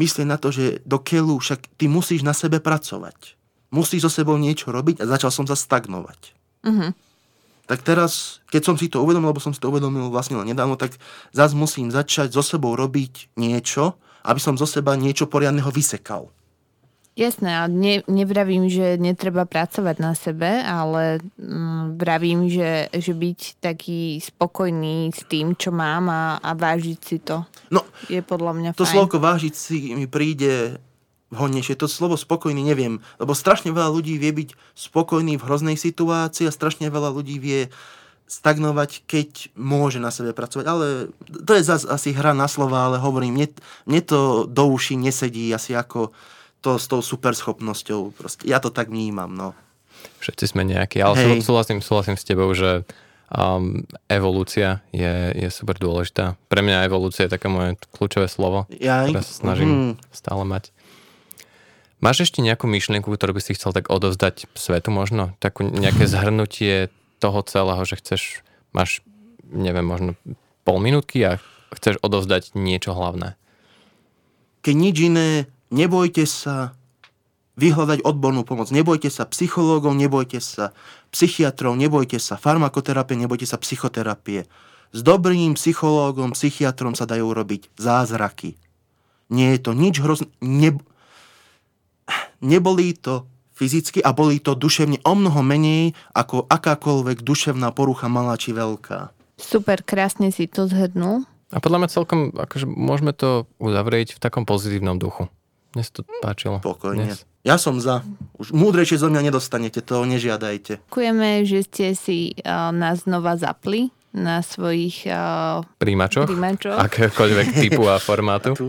myslieť 0.00 0.26
na 0.26 0.40
to, 0.40 0.48
že 0.48 0.80
do 0.88 0.96
keľu 0.96 1.42
však 1.42 1.76
ty 1.76 1.86
musíš 1.86 2.24
na 2.24 2.32
sebe 2.32 2.58
pracovať. 2.58 3.36
Musíš 3.72 4.08
so 4.08 4.10
sebou 4.12 4.36
niečo 4.36 4.68
robiť 4.68 5.00
a 5.00 5.08
začal 5.08 5.32
som 5.32 5.44
sa 5.48 5.56
stagnovať. 5.56 6.20
Uh-huh 6.62 6.92
tak 7.72 7.80
teraz, 7.80 8.44
keď 8.52 8.62
som 8.68 8.76
si 8.76 8.92
to 8.92 9.00
uvedomil, 9.00 9.32
lebo 9.32 9.40
som 9.40 9.56
si 9.56 9.56
to 9.56 9.72
uvedomil 9.72 10.12
vlastne 10.12 10.36
len 10.36 10.52
nedávno, 10.52 10.76
tak 10.76 10.92
zase 11.32 11.56
musím 11.56 11.88
začať 11.88 12.28
so 12.28 12.44
sebou 12.44 12.76
robiť 12.76 13.32
niečo, 13.40 13.96
aby 14.28 14.36
som 14.36 14.60
zo 14.60 14.68
seba 14.68 14.92
niečo 14.92 15.24
poriadneho 15.24 15.72
vysekal. 15.72 16.28
Jasné, 17.16 17.48
a 17.48 17.68
ne, 17.68 18.04
nevravím, 18.08 18.68
že 18.68 19.00
netreba 19.00 19.48
pracovať 19.48 19.96
na 20.00 20.12
sebe, 20.12 20.48
ale 20.60 21.24
mm, 21.40 22.00
vravím, 22.00 22.48
že, 22.52 22.92
že 22.92 23.12
byť 23.16 23.40
taký 23.60 24.20
spokojný 24.20 25.12
s 25.12 25.24
tým, 25.28 25.56
čo 25.56 25.72
mám 25.72 26.12
a, 26.12 26.40
a 26.44 26.52
vážiť 26.52 26.98
si 27.00 27.20
to 27.24 27.44
no, 27.72 27.84
je 28.08 28.20
podľa 28.20 28.52
mňa 28.52 28.70
to 28.76 28.84
fajn. 28.84 28.96
slovko 28.96 29.16
vážiť 29.16 29.54
si 29.56 29.96
mi 29.96 30.04
príde 30.08 30.76
vhodnejšie. 31.32 31.80
To 31.80 31.88
slovo 31.88 32.20
spokojný 32.20 32.60
neviem, 32.60 33.00
lebo 33.16 33.32
strašne 33.32 33.72
veľa 33.72 33.88
ľudí 33.88 34.20
vie 34.20 34.30
byť 34.30 34.48
spokojný 34.76 35.40
v 35.40 35.46
hroznej 35.48 35.76
situácii 35.80 36.46
a 36.46 36.54
strašne 36.54 36.92
veľa 36.92 37.10
ľudí 37.10 37.40
vie 37.40 37.72
stagnovať, 38.28 39.04
keď 39.04 39.52
môže 39.56 40.00
na 40.00 40.08
sebe 40.08 40.32
pracovať. 40.32 40.64
Ale 40.64 41.12
to 41.28 41.52
je 41.52 41.64
zase 41.64 41.84
asi 41.88 42.16
hra 42.16 42.32
na 42.32 42.48
slova, 42.48 42.88
ale 42.88 42.96
hovorím, 42.96 43.36
mne, 43.36 43.48
mne 43.84 44.00
to 44.04 44.48
do 44.48 44.64
uší 44.72 44.96
nesedí 44.96 45.52
asi 45.52 45.76
ako 45.76 46.12
to 46.62 46.78
s 46.78 46.86
tou 46.86 47.02
superschopnosťou. 47.02 48.16
Proste. 48.16 48.48
Ja 48.48 48.62
to 48.62 48.72
tak 48.72 48.88
vnímam, 48.88 49.34
no. 49.34 49.52
Všetci 50.22 50.54
sme 50.54 50.62
nejakí, 50.64 51.02
ale 51.02 51.18
Hej. 51.18 51.44
súhlasím, 51.44 51.82
súhlasím 51.82 52.16
s 52.16 52.24
tebou, 52.24 52.48
že 52.54 52.86
um, 53.34 53.82
evolúcia 54.06 54.80
je, 54.94 55.34
je 55.34 55.48
super 55.50 55.76
dôležitá. 55.76 56.38
Pre 56.46 56.62
mňa 56.62 56.86
evolúcia 56.86 57.26
je 57.26 57.34
také 57.34 57.50
moje 57.50 57.76
kľúčové 57.90 58.30
slovo, 58.30 58.70
ja, 58.78 59.08
ktoré 59.10 59.22
sa 59.26 59.34
snažím 59.34 59.68
mm. 59.68 59.92
stále 60.14 60.42
mať. 60.46 60.70
Máš 62.02 62.26
ešte 62.26 62.42
nejakú 62.42 62.66
myšlienku, 62.66 63.06
ktorú 63.06 63.38
by 63.38 63.42
si 63.46 63.54
chcel 63.54 63.70
tak 63.70 63.86
odovzdať 63.86 64.50
svetu 64.58 64.90
možno? 64.90 65.38
Takú 65.38 65.62
nejaké 65.62 66.10
zhrnutie 66.12 66.90
toho 67.22 67.46
celého, 67.46 67.78
že 67.86 68.02
chceš, 68.02 68.42
máš, 68.74 69.06
neviem, 69.46 69.86
možno 69.86 70.18
pol 70.66 70.82
minútky 70.82 71.22
a 71.22 71.38
chceš 71.70 72.02
odovzdať 72.02 72.58
niečo 72.58 72.90
hlavné. 72.90 73.38
Keď 74.66 74.74
nič 74.74 74.96
iné, 74.98 75.30
nebojte 75.70 76.26
sa 76.26 76.74
vyhľadať 77.54 78.02
odbornú 78.02 78.42
pomoc. 78.42 78.74
Nebojte 78.74 79.06
sa 79.06 79.28
psychológov, 79.28 79.94
nebojte 79.94 80.42
sa 80.42 80.74
psychiatrov, 81.14 81.78
nebojte 81.78 82.18
sa 82.18 82.34
farmakoterapie, 82.34 83.14
nebojte 83.14 83.46
sa 83.46 83.60
psychoterapie. 83.60 84.50
S 84.92 85.00
dobrým 85.00 85.54
psychológom, 85.54 86.34
psychiatrom 86.34 86.98
sa 86.98 87.06
dajú 87.06 87.30
robiť 87.30 87.72
zázraky. 87.78 88.56
Nie 89.32 89.56
je 89.56 89.60
to 89.64 89.72
nič 89.72 90.00
hrozné. 90.00 90.28
Ne, 90.44 90.76
Nebolí 92.42 92.98
to 92.98 93.26
fyzicky 93.52 94.02
a 94.02 94.10
bolí 94.10 94.42
to 94.42 94.58
duševne 94.58 94.98
o 95.06 95.12
mnoho 95.14 95.40
menej 95.44 95.94
ako 96.16 96.50
akákoľvek 96.50 97.22
duševná 97.22 97.70
porucha 97.70 98.10
malá 98.10 98.34
či 98.34 98.50
veľká. 98.50 99.14
Super, 99.38 99.86
krásne 99.86 100.34
si 100.34 100.50
to 100.50 100.66
zhrnul. 100.66 101.22
A 101.52 101.60
podľa 101.60 101.84
mňa 101.84 101.88
celkom, 101.92 102.20
akože 102.32 102.64
môžeme 102.64 103.12
to 103.12 103.44
uzavrieť 103.60 104.16
v 104.16 104.22
takom 104.22 104.48
pozitívnom 104.48 104.96
duchu. 104.96 105.28
Mne 105.76 105.82
sa 105.84 105.92
to 106.00 106.02
páčilo. 106.24 106.60
Pokojne. 106.64 107.12
Dnes. 107.12 107.24
Ja 107.42 107.58
som 107.58 107.80
za. 107.82 108.06
Už 108.38 108.54
múdrejšie 108.54 109.02
zo 109.02 109.10
mňa 109.10 109.32
nedostanete, 109.32 109.82
to 109.82 110.04
nežiadajte. 110.06 110.78
Ďakujeme, 110.88 111.42
že 111.42 111.58
ste 111.66 111.86
si 111.98 112.18
uh, 112.38 112.70
nás 112.70 113.04
znova 113.04 113.34
zapli 113.34 113.90
na 114.12 114.44
svojich 114.44 115.08
uh, 115.08 115.64
príjimačoch, 115.80 116.28
príjimačoch. 116.28 116.76
akéhokoľvek 116.76 117.46
typu 117.56 117.88
a 117.88 117.96
formátu. 118.08 118.52
A 118.54 118.62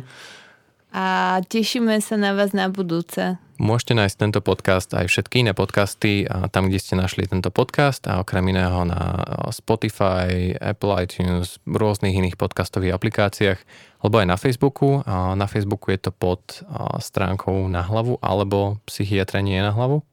tešíme 1.49 1.97
sa 1.99 2.15
na 2.21 2.37
vás 2.37 2.53
na 2.53 2.69
budúce. 2.69 3.41
Môžete 3.57 3.93
nájsť 3.93 4.17
tento 4.17 4.41
podcast 4.41 4.89
aj 4.93 5.09
všetky 5.09 5.45
iné 5.45 5.53
podcasty 5.53 6.25
a 6.25 6.49
tam, 6.49 6.67
kde 6.67 6.81
ste 6.81 6.97
našli 6.97 7.29
tento 7.29 7.53
podcast 7.53 8.01
a 8.09 8.21
okrem 8.21 8.49
iného 8.49 8.81
na 8.83 9.21
Spotify, 9.53 10.57
Apple 10.57 10.93
iTunes, 11.01 11.61
rôznych 11.65 12.17
iných 12.17 12.35
podcastových 12.35 12.97
aplikáciách, 12.97 13.59
alebo 14.03 14.19
aj 14.19 14.27
na 14.27 14.37
Facebooku. 14.37 15.05
A 15.05 15.37
na 15.37 15.45
Facebooku 15.47 15.93
je 15.93 16.01
to 16.01 16.11
pod 16.11 16.65
stránkou 16.99 17.69
na 17.69 17.85
hlavu 17.85 18.21
alebo 18.21 18.81
psychiatra 18.89 19.39
nie 19.39 19.61
na 19.63 19.71
hlavu. 19.71 20.03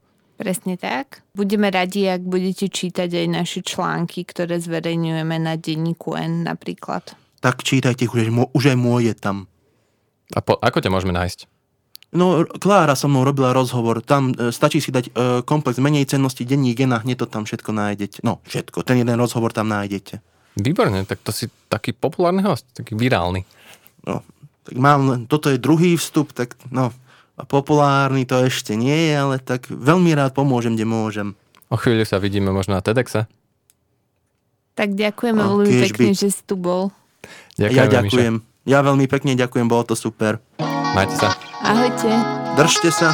Presne 0.40 0.80
tak. 0.80 1.20
Budeme 1.36 1.68
radi, 1.68 2.08
ak 2.08 2.24
budete 2.24 2.72
čítať 2.72 3.12
aj 3.12 3.26
naše 3.28 3.60
články, 3.60 4.24
ktoré 4.24 4.56
zverejňujeme 4.56 5.36
na 5.36 5.60
denníku 5.60 6.16
N 6.16 6.48
napríklad. 6.48 7.12
Tak 7.44 7.60
čítajte, 7.64 8.08
už, 8.08 8.52
už 8.52 8.64
aj 8.72 8.78
môj 8.78 9.10
je 9.10 9.14
tam. 9.16 9.49
A 10.34 10.40
po, 10.42 10.58
ako 10.58 10.78
ťa 10.78 10.90
môžeme 10.92 11.14
nájsť? 11.14 11.50
No, 12.10 12.42
Klára 12.42 12.98
so 12.98 13.06
mnou 13.06 13.22
robila 13.22 13.54
rozhovor. 13.54 14.02
Tam 14.02 14.34
e, 14.34 14.50
stačí 14.50 14.82
si 14.82 14.90
dať 14.90 15.04
e, 15.06 15.12
komplex 15.46 15.78
menej 15.78 16.10
cennosti, 16.10 16.42
denní 16.42 16.74
gena, 16.74 16.98
hneď 16.98 17.22
to 17.22 17.26
tam 17.30 17.46
všetko 17.46 17.70
nájdete. 17.70 18.26
No, 18.26 18.42
všetko. 18.50 18.82
Ten 18.82 18.98
jeden 18.98 19.14
rozhovor 19.14 19.54
tam 19.54 19.70
nájdete. 19.70 20.18
Výborne, 20.58 21.06
tak 21.06 21.22
to 21.22 21.30
si 21.30 21.46
taký 21.70 21.94
populárny 21.94 22.42
host, 22.42 22.66
taký 22.74 22.98
virálny. 22.98 23.46
No, 24.02 24.26
tak 24.66 24.74
mám, 24.74 25.30
toto 25.30 25.54
je 25.54 25.62
druhý 25.62 25.94
vstup, 25.94 26.34
tak 26.34 26.58
no, 26.74 26.90
a 27.38 27.42
populárny 27.46 28.26
to 28.26 28.42
ešte 28.42 28.74
nie 28.74 29.08
je, 29.08 29.14
ale 29.14 29.36
tak 29.38 29.70
veľmi 29.70 30.10
rád 30.12 30.34
pomôžem, 30.34 30.74
kde 30.74 30.90
môžem. 30.90 31.28
O 31.70 31.78
chvíľu 31.78 32.02
sa 32.02 32.18
vidíme 32.18 32.50
možno 32.50 32.74
na 32.74 32.82
TEDxe. 32.82 33.30
Tak 34.74 34.98
ďakujeme 34.98 35.38
veľmi 35.38 35.72
pekne, 35.86 36.10
byť. 36.10 36.18
že 36.18 36.28
si 36.34 36.42
tu 36.42 36.58
bol. 36.58 36.90
Ďakujem, 37.54 37.78
ja 37.78 37.84
ďakujem. 37.86 38.34
Miša. 38.42 38.49
Ja 38.68 38.84
veľmi 38.84 39.08
pekne 39.08 39.32
ďakujem, 39.36 39.66
bolo 39.68 39.88
to 39.88 39.96
super. 39.96 40.40
Majte 40.92 41.16
sa. 41.16 41.28
Ahojte. 41.64 42.10
Držte 42.58 42.90
sa. 42.92 43.08